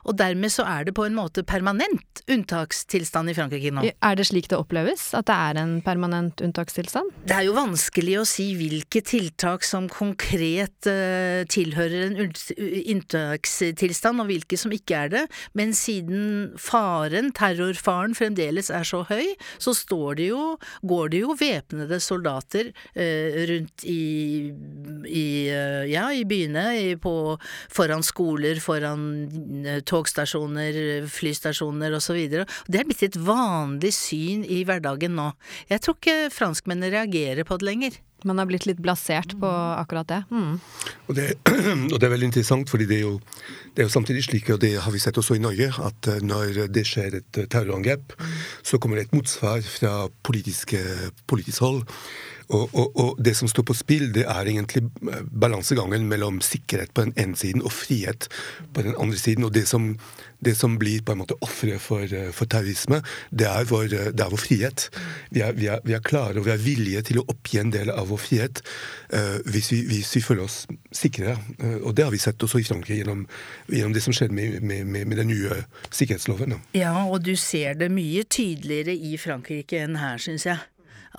og 0.07 0.17
dermed 0.19 0.53
så 0.53 0.65
er 0.69 0.89
det 0.89 0.95
på 0.97 1.07
en 1.07 1.17
måte 1.17 1.45
permanent 1.47 2.23
unntakstilstand 2.31 3.33
i 3.33 3.37
Frankrike 3.37 3.73
nå. 3.75 3.85
Er 3.93 4.19
det 4.19 4.27
slik 4.29 4.49
det 4.51 4.59
oppleves, 4.59 5.11
at 5.17 5.29
det 5.31 5.37
er 5.37 5.61
en 5.63 5.75
permanent 5.85 6.43
unntakstilstand? 6.45 7.13
Det 7.29 7.37
er 7.37 7.47
jo 7.49 7.57
vanskelig 7.57 8.19
å 8.21 8.27
si 8.29 8.51
hvilke 8.59 9.03
tiltak 9.07 9.67
som 9.67 9.89
konkret 9.93 10.89
uh, 10.89 11.43
tilhører 11.51 12.09
en 12.09 12.19
unntakstilstand, 12.23 14.23
og 14.23 14.31
hvilke 14.31 14.59
som 14.61 14.75
ikke 14.75 15.05
er 15.05 15.13
det, 15.13 15.25
men 15.59 15.75
siden 15.77 16.53
faren, 16.61 17.33
terrorfaren, 17.37 18.17
fremdeles 18.19 18.71
er 18.75 18.87
så 18.89 19.03
høy, 19.09 19.35
så 19.63 19.75
står 19.77 20.21
det 20.21 20.31
jo, 20.33 20.43
går 20.87 21.15
det 21.15 21.23
jo 21.25 21.37
væpnede 21.39 22.01
soldater 22.03 22.73
uh, 22.73 23.41
rundt 23.53 23.87
i, 23.89 24.03
i, 25.09 25.27
uh, 25.53 25.83
ja, 25.91 26.09
i 26.15 26.25
byene, 26.29 26.67
i, 26.79 26.95
på, 27.01 27.15
foran 27.73 28.05
skoler, 28.07 28.61
foran 28.63 29.03
togstasjoner, 29.89 31.07
flystasjoner 31.11 31.99
osv. 31.99 32.21
Det 32.33 32.81
er 32.81 32.89
blitt 32.89 33.05
et 33.07 33.19
vanlig 33.19 33.93
syn 33.97 34.47
i 34.47 34.63
hverdagen 34.69 35.17
nå. 35.19 35.33
Jeg 35.71 35.85
tror 35.85 35.99
ikke 35.99 36.33
franskmennene 36.35 36.93
reagerer 36.95 37.49
på 37.49 37.61
det 37.61 37.69
lenger. 37.69 38.01
Man 38.25 38.39
har 38.39 38.47
blitt 38.47 38.67
litt 38.69 38.81
blasert 38.83 39.35
på 39.41 39.49
akkurat 39.51 40.09
det. 40.11 40.21
Mm. 40.31 40.59
Og, 41.09 41.15
det 41.19 41.29
og, 41.93 41.97
det 41.97 42.07
er 42.07 42.15
veldig 42.15 42.31
interessant, 42.31 42.71
fordi 42.71 42.87
det 42.91 43.01
er, 43.01 43.07
jo, 43.07 43.17
det 43.75 43.83
er, 43.83 43.89
jo, 43.89 43.95
samtidig 43.97 44.25
slik, 44.29 44.51
og 44.55 44.61
det 44.63 44.77
har 44.85 44.95
vi 44.95 45.03
sett 45.03 45.19
også 45.19 45.39
i 45.39 45.43
Norge, 45.43 45.73
at 45.83 46.11
eh, 46.11 46.23
når 46.23 46.67
det 46.73 46.87
skjer 46.89 47.19
et 47.19 47.41
eh, 47.43 47.49
terrorangrep, 47.51 48.15
så 48.63 48.79
kommer 48.79 49.01
det 49.01 49.09
et 49.09 49.17
motsvar 49.17 49.65
fra 49.67 49.97
politiske 50.23 50.79
politisk 51.31 51.67
hold. 51.67 51.83
Og, 52.53 52.69
og, 52.77 52.97
og, 53.01 53.21
det 53.25 53.35
som 53.37 53.49
står 53.49 53.65
på 53.69 53.77
spill, 53.77 54.11
det 54.15 54.27
er 54.29 54.49
egentlig 54.49 54.85
balansegangen 55.33 56.05
mellom 56.09 56.41
sikkerhet 56.45 56.93
på 56.95 57.07
den 57.07 57.15
ene 57.17 57.39
siden 57.39 57.65
og 57.65 57.73
frihet 57.73 58.29
på 58.75 58.85
den 58.85 58.97
andre 59.01 59.17
siden. 59.17 59.47
Og 59.49 59.55
det 59.55 59.65
som, 59.69 59.95
det 60.45 60.55
som 60.59 60.77
blir 60.79 61.03
på 61.03 61.15
en 61.15 61.23
måte 61.23 61.39
ofre 61.41 61.79
for, 61.81 62.05
for, 62.37 62.51
terrorisme, 62.53 63.01
det 63.31 63.49
er, 63.49 63.65
vår, 63.71 63.87
det 64.13 64.21
er 64.21 64.33
vår, 64.33 64.43
frihet. 64.43 64.89
Vi 65.31 65.41
er, 65.41 65.57
vi, 65.57 65.69
er, 65.73 65.81
vi 65.85 65.97
er, 65.97 66.05
klare 66.05 66.41
og 66.41 66.49
vi 66.49 66.53
er 66.53 66.61
villige 66.61 67.05
til 67.09 67.23
å 67.23 67.27
oppgi 67.33 67.63
en 67.63 67.73
del 67.73 67.93
av 67.95 68.11
vår 68.13 68.21
frihet 68.21 68.63
uh, 69.15 69.39
hvis, 69.47 69.73
vi, 69.73 69.81
hvis, 69.89 70.13
vi, 70.19 70.25
føler 70.25 70.45
oss 70.45 70.65
sikre. 70.93 71.39
Uh, 71.63 71.79
og 71.87 71.97
det 71.97 72.05
har 72.05 72.13
vi 72.13 72.21
sett 72.21 72.43
også 72.43 72.61
i 72.61 72.67
Frankrike 72.69 73.01
gjennom, 73.01 73.25
gjennom 73.71 73.97
det 73.97 74.05
som 74.05 74.17
skjedde 74.17 74.37
med, 74.37 74.61
med, 74.61 74.85
med, 74.85 75.09
med, 75.09 75.23
den 75.23 75.33
nye 75.33 75.63
sikkerhetsloven. 75.89 76.59
Ja, 76.77 76.95
og 77.07 77.23
du 77.25 77.33
ser 77.39 77.79
det 77.81 77.89
mye 77.95 78.27
tydeligere 78.29 78.93
i 78.93 79.17
Frankrike 79.21 79.85
enn 79.87 79.97
her, 80.03 80.21
syns 80.21 80.49
jeg 80.51 80.61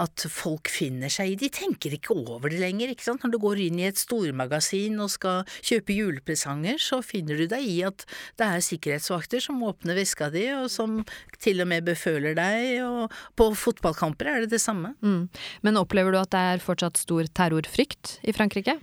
at 0.02 0.26
folk 0.32 0.72
finner 0.72 1.12
seg 1.14 1.34
i. 1.34 1.40
De 1.40 1.50
tenker 1.54 1.96
ikke 1.96 2.16
over 2.16 2.52
det 2.52 2.62
lenger. 2.62 2.94
ikke 2.94 3.06
sant? 3.06 3.24
Når 3.26 3.34
du 3.34 3.40
går 3.44 3.64
inn 3.68 3.82
i 3.82 3.88
et 3.90 4.00
stormagasin 4.00 5.00
og 5.04 5.12
skal 5.14 5.50
kjøpe 5.62 5.98
julepresanger, 5.98 6.80
så 6.82 7.02
finner 7.06 7.40
du 7.40 7.48
deg 7.52 7.68
i 7.68 7.80
at 7.88 8.06
det 8.40 8.48
er 8.48 8.66
sikkerhetsvakter 8.66 9.44
som 9.44 9.64
åpner 9.66 9.98
veska 9.98 10.30
di, 10.34 10.48
og 10.56 10.70
som 10.74 11.02
til 11.44 11.64
og 11.64 11.70
med 11.72 11.86
beføler 11.88 12.38
deg, 12.38 12.80
og 12.86 13.14
på 13.40 13.52
fotballkamper 13.58 14.30
er 14.30 14.44
det 14.44 14.54
det 14.56 14.64
samme. 14.64 14.96
Mm. 15.04 15.28
Men 15.66 15.82
opplever 15.82 16.14
du 16.14 16.22
at 16.22 16.34
det 16.34 16.48
er 16.54 16.64
fortsatt 16.64 17.02
stor 17.02 17.30
terrorfrykt 17.36 18.18
i 18.24 18.36
Frankrike? 18.36 18.80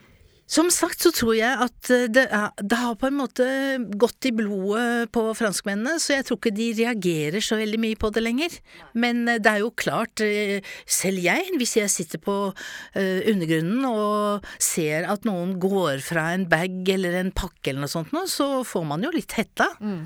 Som 0.50 0.66
sagt 0.74 1.04
så 1.04 1.12
tror 1.14 1.36
jeg 1.38 1.50
at 1.62 1.90
eh, 1.94 2.08
det, 2.10 2.24
er, 2.34 2.50
det, 2.58 2.78
har 2.80 2.96
på 2.98 3.06
en 3.06 3.18
måte 3.20 3.46
gått 4.00 4.26
i 4.26 4.32
blodet 4.34 5.06
på 5.14 5.22
franskmennene, 5.38 6.00
så 6.02 6.16
jeg 6.16 6.26
tror 6.26 6.40
ikke 6.40 6.54
de 6.56 6.68
reagerer 6.80 7.44
så 7.44 7.60
veldig 7.60 7.78
mye 7.82 7.98
på 8.00 8.10
det 8.14 8.24
lenger. 8.24 8.56
Men 8.98 9.22
eh, 9.30 9.38
det 9.38 9.52
er 9.52 9.62
jo 9.62 9.70
klart, 9.70 10.24
eh, 10.26 10.66
selv 10.90 11.22
jeg, 11.22 11.54
hvis 11.60 11.76
jeg 11.78 11.92
sitter 11.92 12.22
på 12.22 12.36
undergrunnen 13.00 13.84
og 13.86 14.46
ser 14.62 15.06
at 15.10 15.26
noen 15.28 15.54
går 15.62 16.02
fra 16.04 16.30
en 16.34 16.46
bag 16.50 16.88
eller 16.96 17.18
en 17.20 17.30
pakke 17.34 17.70
eller 17.70 17.84
noe 17.84 17.92
sånt 17.92 18.10
noe, 18.14 18.26
så 18.30 18.64
får 18.66 18.86
man 18.88 19.04
jo 19.06 19.12
litt 19.14 19.34
hetta. 19.38 19.68
Mm, 19.78 20.02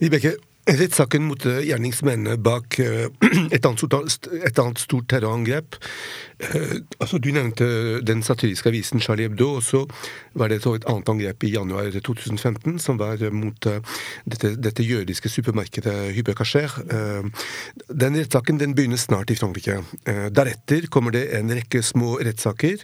Vibeke, 0.00 0.36
Rettssaken 0.68 1.24
mot 1.28 1.44
gjerningsmennene 1.44 2.36
bak 2.44 2.76
et 2.84 3.64
annet, 3.64 3.80
stort, 3.80 4.28
et 4.32 4.60
annet 4.60 4.82
stort 4.82 5.08
terrorangrep 5.12 5.78
altså, 7.00 7.18
du 7.18 7.32
nevnte 7.34 7.66
den 8.06 8.22
satiriske 8.22 8.68
avisen 8.70 9.02
Charlie 9.02 9.26
Hebdo, 9.26 9.56
og 9.58 9.62
så 9.66 9.82
var 10.38 10.48
det 10.48 10.60
et 10.62 10.86
annet 10.86 11.08
angrep 11.10 11.44
i 11.44 11.54
januar 11.54 11.90
2015 11.90 12.78
som 12.82 12.98
var 13.00 13.16
mot 13.34 13.66
uh, 13.66 13.78
dette, 14.24 14.56
dette, 14.56 14.82
jødiske 14.86 15.28
supermarkedet 15.28 16.14
Hypercacher. 16.14 16.70
Uh, 16.92 17.24
den 17.90 18.16
rettssaken 18.18 18.60
den 18.60 18.74
begynner 18.74 18.96
snart 18.96 19.30
i 19.30 19.34
Frankrike. 19.38 19.82
Deretter 20.06 20.86
kommer 20.90 21.10
det 21.14 21.36
en 21.36 21.50
rekke 21.52 21.82
små 21.82 22.18
rettssaker, 22.22 22.76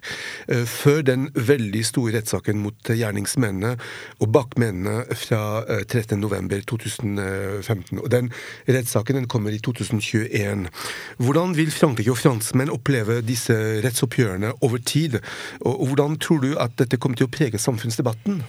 før 0.68 1.02
den 1.06 1.28
veldig 1.34 1.84
store 1.86 2.12
rettssaken 2.18 2.58
mot 2.62 2.88
gjerningsmennene 2.88 3.76
og 4.20 4.32
bakmennene 4.34 5.04
fra 5.18 5.64
13.11.2015. 5.90 8.00
Og 8.00 8.10
den 8.12 8.32
rettssaken 8.68 9.16
den 9.20 9.28
kommer 9.30 9.50
i 9.54 9.58
2021. 9.62 10.66
Hvordan 11.22 11.56
vil 11.56 11.72
Frankrike 11.74 12.10
og 12.14 12.20
franskmenn 12.20 12.74
oppleve 12.74 13.14
disse 13.26 13.43
disse 13.44 13.82
rettsoppgjørene 13.84 14.52
over 14.64 14.78
tid. 14.78 15.20
Og 15.60 15.86
hvordan 15.86 16.18
tror 16.18 16.40
du 16.44 16.54
at 16.58 16.76
dette 16.78 16.96
kommer 16.96 17.18
til 17.18 17.28
å 17.28 17.32
prege 17.32 17.60
samfunnsdebatten? 17.60 18.42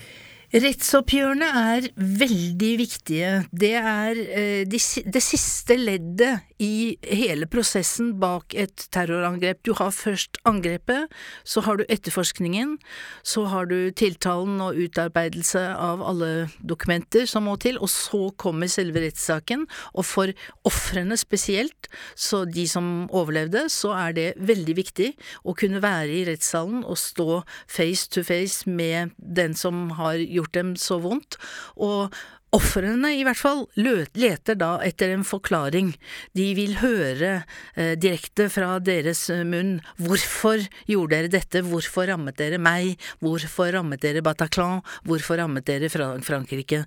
Rettsoppgjørene 0.53 1.47
er 1.57 1.85
veldig 1.97 2.71
viktige. 2.77 3.29
Det 3.49 3.73
er 3.79 4.19
eh, 4.21 4.61
det 4.69 5.21
siste 5.23 5.77
leddet 5.79 6.45
i 6.61 6.95
hele 7.09 7.47
prosessen 7.51 8.13
bak 8.21 8.53
et 8.55 8.85
terrorangrep. 8.93 9.63
Du 9.65 9.73
har 9.75 9.91
først 9.91 10.37
angrepet, 10.47 11.09
så 11.43 11.63
har 11.65 11.79
du 11.79 11.85
etterforskningen, 11.89 12.77
så 13.25 13.47
har 13.51 13.67
du 13.71 13.89
tiltalen 13.97 14.61
og 14.63 14.77
utarbeidelse 14.79 15.63
av 15.73 16.03
alle 16.05 16.47
dokumenter 16.61 17.25
som 17.27 17.49
må 17.49 17.57
til, 17.59 17.79
og 17.81 17.89
så 17.91 18.29
kommer 18.39 18.71
selve 18.71 19.03
rettssaken. 19.03 19.65
Og 19.97 20.05
for 20.07 20.31
ofrene 20.67 21.17
spesielt, 21.19 21.89
så 22.15 22.45
de 22.45 22.67
som 22.69 23.09
overlevde, 23.09 23.65
så 23.73 23.95
er 23.97 24.15
det 24.15 24.29
veldig 24.37 24.77
viktig 24.77 25.11
å 25.43 25.57
kunne 25.57 25.81
være 25.83 26.21
i 26.21 26.23
rettssalen 26.29 26.85
og 26.85 27.01
stå 27.01 27.41
face 27.65 28.07
to 28.13 28.23
face 28.23 28.69
med 28.69 29.15
den 29.17 29.57
som 29.57 29.89
har 29.97 30.21
gjort 30.21 30.34
dem 30.43 30.75
så 30.75 30.99
vondt. 30.99 31.37
Og 31.75 32.09
Ofrene 32.55 33.09
i 33.17 33.23
hvert 33.25 33.39
fall 33.39 33.63
leter 33.75 34.55
da 34.55 34.77
etter 34.85 35.11
en 35.11 35.25
forklaring. 35.27 35.89
De 36.37 36.45
vil 36.55 36.77
høre 36.79 37.31
eh, 37.75 37.95
direkte 37.99 38.47
fra 38.53 38.77
deres 38.79 39.25
eh, 39.33 39.43
munn. 39.47 39.79
Hvorfor 39.99 40.63
gjorde 40.87 41.17
dere 41.17 41.31
dette, 41.33 41.63
hvorfor 41.67 42.07
rammet 42.11 42.37
dere 42.39 42.59
meg, 42.61 43.01
hvorfor 43.23 43.73
rammet 43.75 44.03
dere 44.05 44.23
Bataclan, 44.23 44.83
hvorfor 45.07 45.41
rammet 45.41 45.67
dere 45.67 45.89
Frankrike. 45.91 46.85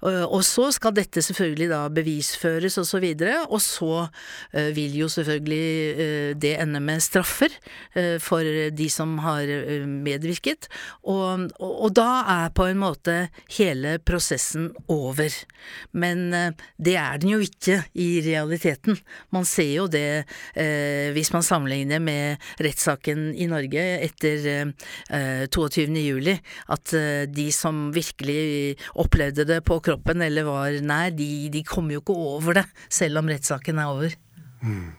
Og, 0.00 0.38
og 0.38 0.44
så 0.46 0.70
skal 0.74 0.96
dette 0.96 1.24
selvfølgelig 1.24 1.68
da 1.74 1.82
bevisføres 1.92 2.78
og 2.80 2.88
så 2.88 3.02
videre, 3.04 3.42
og 3.50 3.60
så 3.64 4.06
eh, 4.54 4.70
vil 4.76 4.96
jo 5.02 5.10
selvfølgelig 5.12 5.68
eh, 6.06 6.30
det 6.40 6.54
ende 6.62 6.80
med 6.80 7.02
straffer 7.04 7.52
for 8.22 8.46
de 8.74 8.86
som 8.90 9.16
har 9.22 9.48
medvirket, 9.86 10.66
og, 11.06 11.50
og, 11.62 11.72
og 11.86 11.92
da 11.96 12.08
er 12.30 12.52
på 12.56 12.66
en 12.70 12.80
måte 12.80 13.14
hele 13.56 13.96
prosessen 14.06 14.70
over 14.88 14.93
over. 14.94 15.36
Men 15.92 16.26
eh, 16.34 16.64
det 16.78 16.96
er 17.00 17.20
den 17.22 17.34
jo 17.34 17.40
ikke 17.44 17.80
i 18.00 18.08
realiteten. 18.24 18.98
Man 19.34 19.46
ser 19.48 19.70
jo 19.72 19.86
det 19.90 20.24
eh, 20.54 21.12
hvis 21.14 21.32
man 21.34 21.46
sammenligner 21.46 22.02
med 22.02 22.42
rettssaken 22.62 23.32
i 23.34 23.48
Norge 23.50 23.84
etter 24.04 24.48
eh, 24.54 25.44
22. 25.48 25.86
juli, 26.00 26.36
at 26.74 26.94
eh, 26.96 27.24
de 27.30 27.48
som 27.54 27.88
virkelig 27.94 28.76
opplevde 29.00 29.46
det 29.48 29.62
på 29.66 29.80
kroppen 29.84 30.24
eller 30.24 30.48
var 30.48 30.80
nær, 30.84 31.14
de, 31.14 31.48
de 31.52 31.64
kommer 31.66 31.96
jo 31.96 32.04
ikke 32.04 32.18
over 32.36 32.60
det, 32.60 32.68
selv 32.92 33.22
om 33.22 33.30
rettssaken 33.30 33.80
er 33.80 33.92
over. 33.92 34.16
Mm. 34.64 34.92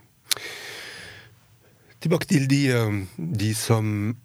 Tilbake 2.06 2.30
til 2.30 2.46
de, 2.50 2.62
eh, 2.70 3.02
de 3.18 3.54
som 3.58 4.16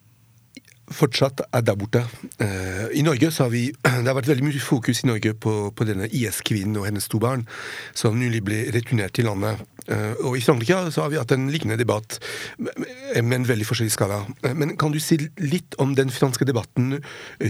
fortsatt 0.90 1.42
er 1.52 1.62
der 1.64 1.76
borte. 1.78 2.02
Uh, 2.40 2.88
I 2.96 3.02
Norge 3.06 3.30
så 3.30 3.46
har 3.46 3.52
vi 3.54 3.70
Det 4.00 4.08
har 4.08 4.16
vært 4.16 4.30
veldig 4.30 4.46
mye 4.46 4.62
fokus 4.62 5.02
i 5.04 5.10
Norge 5.10 5.34
på, 5.34 5.54
på 5.76 5.86
denne 5.88 6.08
IS-kvinnen 6.08 6.78
og 6.80 6.86
hennes 6.88 7.08
to 7.10 7.20
barn, 7.22 7.46
som 7.94 8.18
nylig 8.18 8.42
ble 8.46 8.62
returnert 8.74 9.14
til 9.16 9.28
landet. 9.30 9.62
Uh, 9.86 10.14
og 10.26 10.38
i 10.38 10.44
Frankrike 10.44 10.78
så 10.94 11.04
har 11.04 11.12
vi 11.12 11.20
hatt 11.20 11.34
en 11.34 11.48
lignende 11.52 11.80
debatt, 11.80 12.18
med 12.58 13.36
en 13.36 13.48
veldig 13.48 13.66
forskjellig 13.68 13.94
skala. 13.94 14.22
Uh, 14.44 14.54
men 14.54 14.76
kan 14.80 14.94
du 14.94 15.00
si 15.02 15.18
litt 15.42 15.78
om 15.82 15.94
den 15.98 16.12
franske 16.14 16.48
debatten 16.48 16.98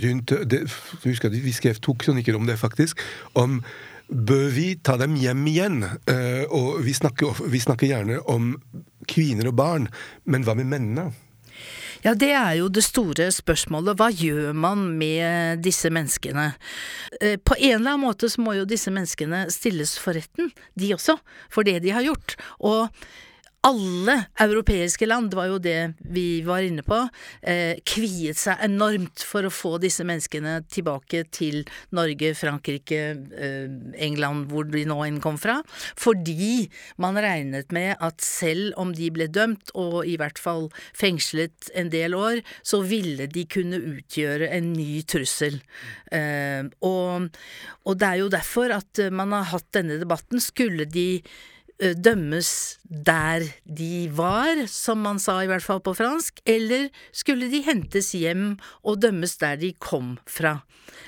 rundt 0.05 0.37
det, 0.51 0.65
husker 1.05 1.31
Vi 1.31 1.55
skrev 1.55 1.81
to 1.81 1.95
kronikker 1.95 2.37
om 2.37 2.47
det, 2.47 2.59
faktisk. 2.61 3.01
om 3.35 3.63
Bør 4.11 4.49
vi 4.51 4.75
ta 4.83 4.97
dem 4.99 5.15
hjem 5.15 5.45
igjen? 5.47 5.85
og 6.51 6.81
vi 6.83 6.91
snakker, 6.91 7.45
vi 7.47 7.61
snakker 7.63 7.87
gjerne 7.87 8.17
om 8.27 8.57
kvinner 9.07 9.53
og 9.53 9.55
barn, 9.55 9.87
men 10.27 10.43
hva 10.43 10.57
med 10.59 10.67
mennene? 10.67 11.13
Ja, 12.05 12.15
det 12.17 12.31
er 12.33 12.55
jo 12.61 12.69
det 12.73 12.85
store 12.87 13.29
spørsmålet. 13.35 13.99
Hva 14.01 14.09
gjør 14.13 14.55
man 14.57 14.87
med 15.01 15.61
disse 15.65 15.91
menneskene? 15.93 16.53
Eh, 17.21 17.37
på 17.37 17.57
en 17.59 17.81
eller 17.81 17.97
annen 17.97 18.07
måte 18.07 18.31
så 18.33 18.41
må 18.45 18.57
jo 18.57 18.69
disse 18.69 18.93
menneskene 18.95 19.47
stilles 19.53 19.97
for 20.01 20.17
retten, 20.17 20.53
de 20.81 20.95
også, 20.97 21.19
for 21.53 21.69
det 21.69 21.81
de 21.85 21.93
har 21.93 22.07
gjort. 22.07 22.39
Og 22.65 22.89
alle 23.67 24.15
europeiske 24.41 25.05
land, 25.05 25.31
det 25.31 25.37
var 25.37 25.49
jo 25.51 25.59
det 25.61 25.93
vi 26.01 26.41
var 26.47 26.65
inne 26.65 26.81
på, 26.85 26.97
eh, 27.43 27.77
kviet 27.85 28.39
seg 28.41 28.63
enormt 28.65 29.21
for 29.21 29.45
å 29.45 29.53
få 29.53 29.75
disse 29.83 30.05
menneskene 30.07 30.63
tilbake 30.73 31.27
til 31.31 31.67
Norge, 31.93 32.33
Frankrike, 32.35 33.21
eh, 33.37 33.69
England, 34.01 34.49
hvor 34.49 34.65
de 34.65 34.85
nå 34.89 34.97
enn 35.05 35.21
kom 35.21 35.37
fra, 35.37 35.63
fordi 35.95 36.71
man 36.97 37.17
regnet 37.17 37.71
med 37.71 37.97
at 38.01 38.21
selv 38.21 38.73
om 38.79 38.95
de 38.95 39.11
ble 39.11 39.29
dømt, 39.29 39.71
og 39.75 40.07
i 40.07 40.17
hvert 40.17 40.39
fall 40.39 40.71
fengslet 40.95 41.71
en 41.75 41.91
del 41.91 42.15
år, 42.15 42.41
så 42.65 42.81
ville 42.83 43.27
de 43.27 43.45
kunne 43.45 43.77
utgjøre 43.77 44.51
en 44.51 44.73
ny 44.73 45.03
trussel. 45.03 45.61
Eh, 46.11 46.65
og, 46.81 47.29
og 47.85 47.99
det 47.99 48.09
er 48.09 48.17
jo 48.25 48.33
derfor 48.33 48.73
at 48.73 49.13
man 49.13 49.33
har 49.33 49.53
hatt 49.53 49.69
denne 49.73 50.01
debatten. 50.01 50.41
Skulle 50.41 50.89
de 50.89 51.23
dømmes 51.81 52.51
der 52.85 53.47
de 53.65 54.09
var, 54.13 54.67
som 54.69 55.01
man 55.07 55.21
sa 55.23 55.39
i 55.41 55.49
hvert 55.51 55.65
fall 55.65 55.81
på 55.85 55.95
fransk, 55.97 56.43
eller 56.49 56.89
skulle 57.17 57.51
de 57.53 57.63
hentes 57.65 58.13
hjem 58.17 58.59
og 58.83 59.01
dømmes 59.05 59.39
der 59.41 59.61
de 59.61 59.73
kom 59.81 60.17
fra? 60.29 60.59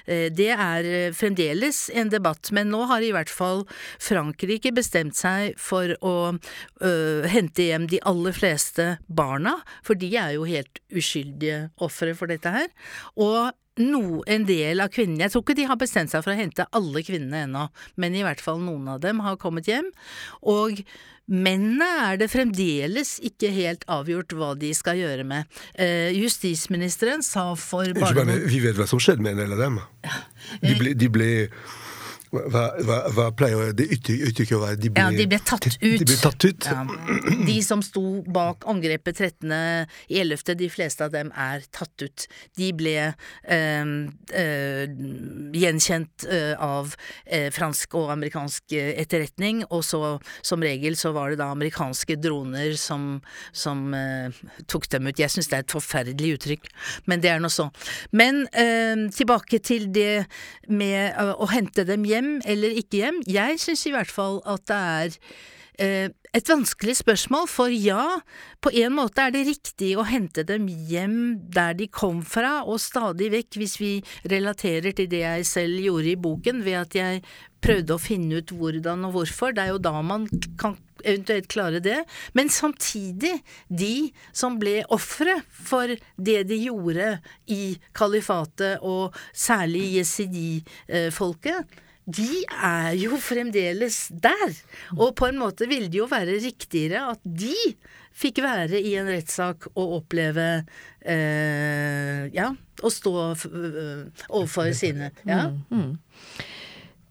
Eh, 0.07 0.29
det 0.35 0.51
er 0.55 0.89
eh, 0.89 1.15
fremdeles 1.15 1.85
en 1.95 2.11
debatt, 2.13 2.51
men 2.55 2.71
nå 2.73 2.85
har 2.91 3.05
i 3.05 3.13
hvert 3.15 3.31
fall 3.33 3.65
Frankrike 4.03 4.73
bestemt 4.75 5.19
seg 5.19 5.59
for 5.61 5.95
å 6.03 6.15
øh, 6.33 7.29
hente 7.31 7.69
hjem 7.69 7.89
de 7.91 8.03
aller 8.09 8.37
fleste 8.37 8.97
barna, 9.09 9.59
for 9.87 9.99
de 9.99 10.13
er 10.19 10.37
jo 10.37 10.47
helt 10.49 10.83
uskyldige 10.93 11.67
ofre 11.83 12.17
for 12.19 12.31
dette 12.33 12.53
her. 12.53 12.71
Og 13.17 13.53
no, 13.81 14.21
en 14.29 14.45
del 14.49 14.83
av 14.85 14.91
kvinnene 14.93 15.25
Jeg 15.25 15.33
tror 15.33 15.45
ikke 15.47 15.57
de 15.57 15.69
har 15.71 15.79
bestemt 15.81 16.13
seg 16.13 16.25
for 16.25 16.35
å 16.35 16.39
hente 16.39 16.67
alle 16.77 17.03
kvinnene 17.07 17.47
ennå, 17.47 17.65
men 17.97 18.17
i 18.17 18.25
hvert 18.27 18.43
fall 18.45 18.61
noen 18.61 18.91
av 18.95 19.01
dem 19.05 19.23
har 19.25 19.39
kommet 19.41 19.71
hjem. 19.71 19.89
Og 20.45 20.83
mennene 21.33 21.89
er 22.11 22.21
det 22.21 22.29
fremdeles 22.33 23.15
ikke 23.25 23.53
helt 23.55 23.87
avgjort 23.91 24.35
hva 24.37 24.53
de 24.59 24.73
skal 24.77 25.01
gjøre 25.01 25.25
med. 25.29 25.49
Eh, 25.73 26.11
justisministeren 26.19 27.25
sa 27.25 27.53
for 27.57 27.89
bare 27.97 28.27
Vi 28.45 28.61
vet 28.65 28.77
hva 28.77 28.89
som 28.91 29.01
skjedde 29.01 29.25
med 29.25 29.37
en 29.37 29.45
del 29.45 29.57
av 29.57 29.65
dem. 29.65 29.81
De 30.61 30.77
ble, 30.77 30.95
de 30.99 31.09
ble 31.13 31.31
hva, 32.33 32.63
hva, 32.81 32.99
hva, 33.13 33.27
pleier 33.37 33.75
det 33.77 33.91
uttrykket 33.93 34.55
å 34.57 34.63
være? 34.63 34.79
De 34.81 34.91
ble, 34.93 35.03
ja, 35.05 35.13
de 35.13 35.27
ble 35.29 35.39
tatt 35.45 35.67
ut. 35.69 35.75
De, 35.83 36.07
ble 36.09 36.17
tatt 36.17 36.47
ut. 36.47 36.65
Ja. 36.65 36.85
de 37.45 37.57
som 37.65 37.83
sto 37.85 38.23
bak 38.25 38.65
angrepet 38.73 39.21
13.11., 39.21 40.55
de 40.63 40.69
fleste 40.73 41.05
av 41.05 41.13
dem 41.13 41.29
er 41.37 41.67
tatt 41.75 42.05
ut. 42.05 42.25
De 42.57 42.71
ble 42.77 42.95
øh, 43.13 43.93
øh, 44.41 44.95
gjenkjent 45.61 46.27
øh, 46.29 46.55
av 46.57 46.95
fransk 47.53 47.99
og 48.01 48.15
amerikansk 48.15 48.73
etterretning, 48.79 49.67
og 49.69 49.85
så 49.85 50.03
som 50.41 50.65
regel 50.65 50.97
så 50.97 51.13
var 51.13 51.33
det 51.33 51.41
da 51.43 51.51
amerikanske 51.53 52.17
droner 52.23 52.79
som, 52.81 53.21
som 53.53 53.93
tok 54.71 54.89
dem 54.95 55.11
ut. 55.11 55.21
Jeg 55.21 55.33
syns 55.33 55.51
det 55.53 55.59
er 55.59 55.67
et 55.67 55.77
forferdelig 55.77 56.33
uttrykk, 56.39 56.73
men 57.11 57.21
det 57.21 57.35
er 57.35 57.43
nå 57.43 57.53
så. 57.53 57.69
Men 58.17 58.45
tilbake 59.13 59.61
til 59.65 59.89
det 59.93 60.25
med 60.73 61.19
å 61.37 61.49
hente 61.53 61.85
dem 61.89 62.07
hjem 62.09 62.22
hjem 62.23 62.41
eller 62.45 62.79
ikke 62.79 63.03
hjem? 63.03 63.23
Jeg 63.27 63.61
syns 63.61 63.87
i 63.87 63.95
hvert 63.95 64.11
fall 64.11 64.41
at 64.49 64.65
det 64.71 64.79
er 64.79 65.17
eh, 65.83 66.09
et 66.33 66.49
vanskelig 66.49 66.97
spørsmål, 67.03 67.49
for 67.51 67.69
ja, 67.69 68.21
på 68.63 68.73
en 68.73 68.95
måte 68.97 69.27
er 69.27 69.35
det 69.35 69.45
riktig 69.51 69.93
å 69.99 70.07
hente 70.09 70.45
dem 70.49 70.69
hjem 70.69 71.39
der 71.53 71.75
de 71.77 71.89
kom 71.93 72.23
fra, 72.25 72.63
og 72.65 72.81
stadig 72.81 73.33
vekk, 73.35 73.59
hvis 73.61 73.79
vi 73.81 73.93
relaterer 74.31 74.95
til 74.97 75.11
det 75.13 75.25
jeg 75.25 75.49
selv 75.49 75.83
gjorde 75.83 76.13
i 76.13 76.21
boken, 76.21 76.63
ved 76.65 76.79
at 76.87 76.97
jeg 76.97 77.25
prøvde 77.63 77.95
å 77.95 78.03
finne 78.03 78.41
ut 78.41 78.55
hvordan 78.57 79.05
og 79.07 79.19
hvorfor. 79.19 79.53
Det 79.55 79.67
er 79.67 79.75
jo 79.75 79.83
da 79.83 79.95
man 80.03 80.27
kan 80.59 80.79
eventuelt 81.05 81.49
klare 81.51 81.83
det. 81.83 82.01
Men 82.35 82.51
samtidig, 82.51 83.37
de 83.69 84.11
som 84.33 84.59
ble 84.61 84.81
ofre 84.95 85.41
for 85.53 85.93
det 86.17 86.41
de 86.49 86.59
gjorde 86.65 87.15
i 87.53 87.77
kalifatet, 87.97 88.83
og 88.83 89.15
særlig 89.35 89.99
jesidi-folket, 89.99 91.81
de 92.05 92.43
er 92.51 92.97
jo 92.99 93.19
fremdeles 93.23 94.09
der. 94.11 94.57
Og 94.99 95.15
på 95.19 95.29
en 95.31 95.39
måte 95.39 95.69
ville 95.71 95.91
det 95.93 96.01
jo 96.01 96.09
være 96.11 96.41
riktigere 96.43 97.05
at 97.13 97.23
de 97.23 97.55
fikk 98.13 98.43
være 98.45 98.81
i 98.81 98.97
en 99.01 99.11
rettssak 99.11 99.71
og 99.73 99.99
oppleve 100.01 100.49
eh, 101.01 102.27
Ja, 102.35 102.51
å 102.83 102.91
stå 102.91 103.13
uh, 103.33 104.25
overfor 104.29 104.73
sine. 104.77 105.13
Ja. 105.29 105.47
Mm, 105.53 105.63
mm. 105.71 106.49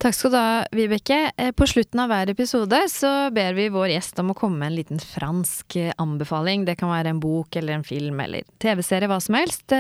Takk 0.02 0.18
skal 0.18 0.34
du 0.34 0.38
ha, 0.40 0.52
Vibeke. 0.74 1.20
Eh, 1.38 1.52
på 1.54 1.68
slutten 1.70 2.02
av 2.02 2.10
hver 2.10 2.32
episode 2.34 2.80
så 2.90 3.30
ber 3.34 3.54
vi 3.54 3.68
vår 3.72 3.94
gjest 3.94 4.20
om 4.20 4.34
å 4.34 4.38
komme 4.38 4.58
med 4.58 4.72
en 4.72 4.78
liten 4.80 5.02
fransk 5.02 5.78
eh, 5.78 5.94
anbefaling. 6.02 6.66
Det 6.68 6.76
kan 6.82 6.92
være 6.92 7.14
en 7.14 7.22
bok 7.22 7.56
eller 7.62 7.78
en 7.78 7.86
film 7.88 8.20
eller 8.24 8.50
TV-serie, 8.60 9.08
hva 9.08 9.22
som 9.22 9.38
helst. 9.38 9.72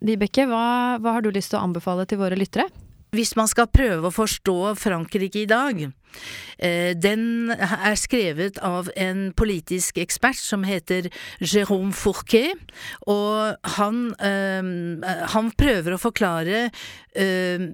Vibeke, 0.00 0.48
hva, 0.48 0.96
hva 1.04 1.18
har 1.18 1.24
du 1.24 1.30
lyst 1.36 1.52
til 1.52 1.60
å 1.60 1.66
anbefale 1.68 2.08
til 2.08 2.22
våre 2.24 2.38
lyttere? 2.40 2.66
Hvis 3.14 3.34
man 3.38 3.48
skal 3.48 3.70
prøve 3.72 4.08
å 4.08 4.14
forstå 4.14 4.74
Frankrike 4.76 5.42
i 5.42 5.48
dag, 5.48 5.80
eh, 6.58 6.92
den 6.92 7.50
er 7.50 7.96
skrevet 7.96 8.60
av 8.64 8.90
en 8.96 9.32
politisk 9.32 9.98
ekspert 10.02 10.40
som 10.40 10.66
heter 10.68 11.08
Jérôme 11.40 11.94
Fourquet, 11.96 12.52
og 13.08 13.56
han, 13.78 14.14
eh, 14.20 15.24
han 15.32 15.52
prøver 15.56 15.96
å 15.96 16.02
forklare 16.02 16.70
eh, 17.16 17.68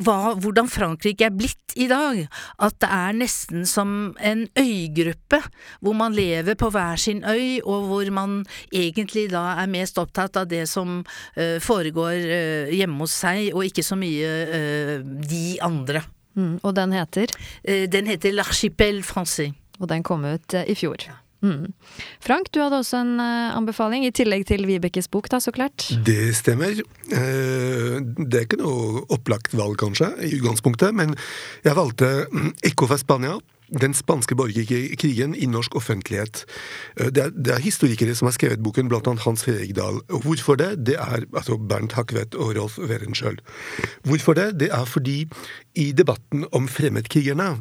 hva, 0.00 0.32
hvordan 0.40 0.68
Frankrike 0.70 1.26
er 1.28 1.34
blitt 1.34 1.74
i 1.76 1.88
dag. 1.90 2.24
At 2.62 2.78
det 2.82 2.88
er 2.88 3.16
nesten 3.16 3.66
som 3.68 4.12
en 4.20 4.46
øygruppe, 4.58 5.42
hvor 5.80 5.96
man 5.98 6.16
lever 6.16 6.56
på 6.58 6.70
hver 6.72 7.00
sin 7.00 7.22
øy, 7.24 7.60
og 7.64 7.88
hvor 7.90 8.10
man 8.14 8.40
egentlig 8.72 9.28
da 9.32 9.44
er 9.62 9.70
mest 9.72 10.00
opptatt 10.00 10.38
av 10.40 10.48
det 10.50 10.64
som 10.70 11.00
uh, 11.02 11.58
foregår 11.62 12.18
uh, 12.18 12.72
hjemme 12.72 13.04
hos 13.04 13.16
seg, 13.24 13.52
og 13.52 13.66
ikke 13.68 13.86
så 13.86 13.98
mye 14.00 14.32
uh, 14.48 14.96
de 15.28 15.58
andre. 15.62 16.04
Mm, 16.32 16.62
og 16.62 16.72
den 16.76 16.94
heter? 16.96 17.28
den 17.92 18.06
heter 18.08 18.32
L'Archipel 18.32 19.02
Francais. 19.04 19.52
Og 19.80 19.90
den 19.90 20.04
kom 20.06 20.24
ut 20.24 20.54
i 20.64 20.74
fjor. 20.78 21.04
Mm. 21.42 21.72
Frank, 22.22 22.52
du 22.54 22.60
hadde 22.62 22.78
også 22.78 23.00
en 23.02 23.16
uh, 23.18 23.56
anbefaling, 23.56 24.06
i 24.06 24.14
tillegg 24.14 24.46
til 24.46 24.66
Vibekes 24.68 25.10
bok, 25.10 25.28
da, 25.32 25.40
så 25.42 25.52
klart? 25.54 25.88
Det 26.06 26.32
stemmer. 26.38 26.78
Uh, 27.10 27.98
det 28.22 28.36
er 28.38 28.46
ikke 28.46 28.62
noe 28.62 29.02
opplagt 29.12 29.56
valg, 29.58 29.78
kanskje, 29.82 30.12
i 30.22 30.36
utgangspunktet, 30.38 30.94
men 30.94 31.16
jeg 31.66 31.78
valgte 31.78 32.12
Eco 32.66 32.90
fra 32.90 33.00
Spania. 33.00 33.40
Den 33.72 33.94
spanske 33.96 34.36
borgerkrigen 34.36 35.32
i 35.34 35.46
norsk 35.48 35.76
offentlighet. 35.78 36.42
Eh, 37.00 37.08
det 37.08 37.22
er, 37.22 37.30
det 37.32 37.54
er, 37.54 37.62
historikere 37.64 38.12
som 38.14 38.28
har 38.28 38.34
skrevet 38.36 38.60
boken, 38.60 38.90
blant 38.92 39.08
annet 39.08 39.24
Hans 39.24 39.46
Fredrik 39.46 39.72
Dahl. 39.78 40.02
Hvorfor 40.12 40.60
det? 40.60 40.86
Det 40.86 40.98
er 41.00 41.24
altså 41.32 41.56
Bernt 41.56 41.96
Hakvedt 41.96 42.36
og 42.36 42.52
Rolf 42.58 42.76
Werenskjøl. 42.78 43.40
Hvorfor 44.04 44.36
det? 44.36 44.60
Det 44.60 44.68
er 44.76 44.84
fordi 44.84 45.22
i 45.74 45.92
debatten 45.96 46.44
om 46.52 46.68
fremmedkrigerne 46.68 47.54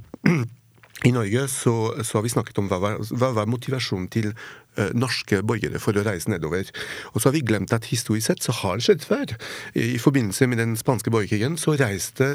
i 1.04 1.12
Norge 1.12 1.48
så, 1.50 1.74
så, 2.04 2.18
har 2.18 2.26
vi 2.26 2.34
snakket 2.34 2.60
om 2.62 2.68
hva 2.70 2.78
var, 2.82 3.00
hva 3.18 3.32
var 3.34 3.50
motivasjonen 3.50 4.06
til 4.14 4.28
uh, 4.32 4.92
norske 4.94 5.40
borgere 5.48 5.82
for 5.82 5.98
å 5.98 6.04
reise 6.06 6.30
nedover. 6.30 6.68
Og 7.14 7.18
så 7.18 7.30
har 7.30 7.36
vi 7.36 7.44
glemt 7.48 7.74
at 7.74 7.90
historisk 7.90 8.28
sett 8.30 8.46
så 8.46 8.54
har 8.60 8.78
det 8.78 8.86
skjedd 8.86 9.08
før. 9.10 9.34
I, 9.74 9.96
I, 9.96 10.02
forbindelse 10.02 10.46
med 10.52 10.62
den 10.62 10.76
spanske 10.80 11.14
borgerkrigen 11.14 11.58
så 11.62 11.74
reiste 11.80 12.30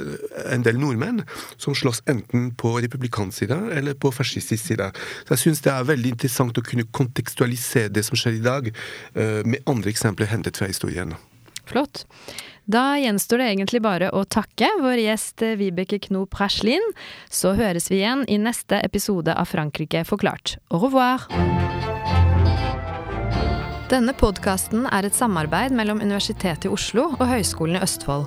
en 0.50 0.66
del 0.66 0.81
nordmenn 0.83 1.22
som 1.62 1.79
slåss 1.79 2.02
enten 2.11 2.50
på 2.59 2.74
republikansk 2.83 3.44
side 3.44 3.61
eller 3.76 3.94
på 3.94 4.11
fascistisk 4.14 4.72
side. 4.72 4.90
Så 5.29 5.37
jeg 5.37 5.44
syns 5.44 5.62
det 5.66 5.74
er 5.74 5.87
veldig 5.92 6.16
interessant 6.16 6.59
å 6.59 6.66
kunne 6.66 6.88
kontekstualisere 6.90 7.94
det 7.94 8.07
som 8.09 8.18
skjer 8.18 8.40
i 8.40 8.44
dag, 8.50 8.74
uh, 9.14 9.40
med 9.46 9.62
andre 9.70 9.94
eksempler 9.94 10.33
hentet 10.33 10.59
fra 10.59 10.70
historien. 10.72 11.14
Flott. 11.66 12.07
Da 12.66 12.96
gjenstår 12.98 13.38
det 13.38 13.46
egentlig 13.52 13.79
bare 13.85 14.09
å 14.11 14.24
takke 14.26 14.66
vår 14.83 14.98
gjest 14.98 15.42
eh, 15.46 15.55
Vibeke 15.59 16.00
Knop 16.02 16.35
Raslin. 16.35 16.83
Så 17.31 17.55
høres 17.55 17.87
vi 17.92 18.00
igjen 18.00 18.24
i 18.26 18.40
neste 18.42 18.81
episode 18.83 19.31
av 19.31 19.46
Frankrike 19.46 20.02
forklart. 20.09 20.57
Au 20.74 20.81
revoir! 20.83 21.29
Denne 23.87 24.11
podkasten 24.18 24.88
er 24.90 25.07
et 25.07 25.14
samarbeid 25.14 25.70
mellom 25.79 26.02
Universitetet 26.02 26.66
i 26.66 26.72
Oslo 26.74 27.12
og 27.12 27.22
Høgskolen 27.31 27.79
i 27.79 27.83
Østfold. 27.87 28.26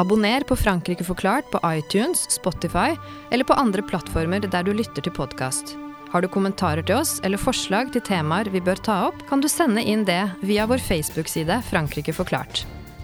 Abonner 0.00 0.44
på 0.44 0.58
Frankrike 0.60 1.04
forklart 1.04 1.48
på 1.52 1.60
iTunes, 1.64 2.26
Spotify 2.32 2.92
eller 3.32 3.48
på 3.48 3.56
andre 3.56 3.84
plattformer 3.84 4.44
der 4.44 4.66
du 4.68 4.74
lytter 4.76 5.04
til 5.04 5.16
podkast. 5.16 5.72
Har 6.12 6.20
du 6.20 6.28
kommentarer 6.28 6.84
til 6.84 7.00
oss 7.00 7.16
eller 7.24 7.40
forslag 7.40 7.94
til 7.94 8.04
temaer 8.04 8.52
vi 8.52 8.60
bør 8.60 8.84
ta 8.84 8.98
opp, 9.08 9.24
kan 9.30 9.40
du 9.40 9.48
sende 9.48 9.80
inn 9.80 10.04
det 10.04 10.20
via 10.44 10.68
vår 10.68 10.84
Facebook-side 10.84 11.62
Frankrike 11.70 12.12
forklart. 12.12 12.66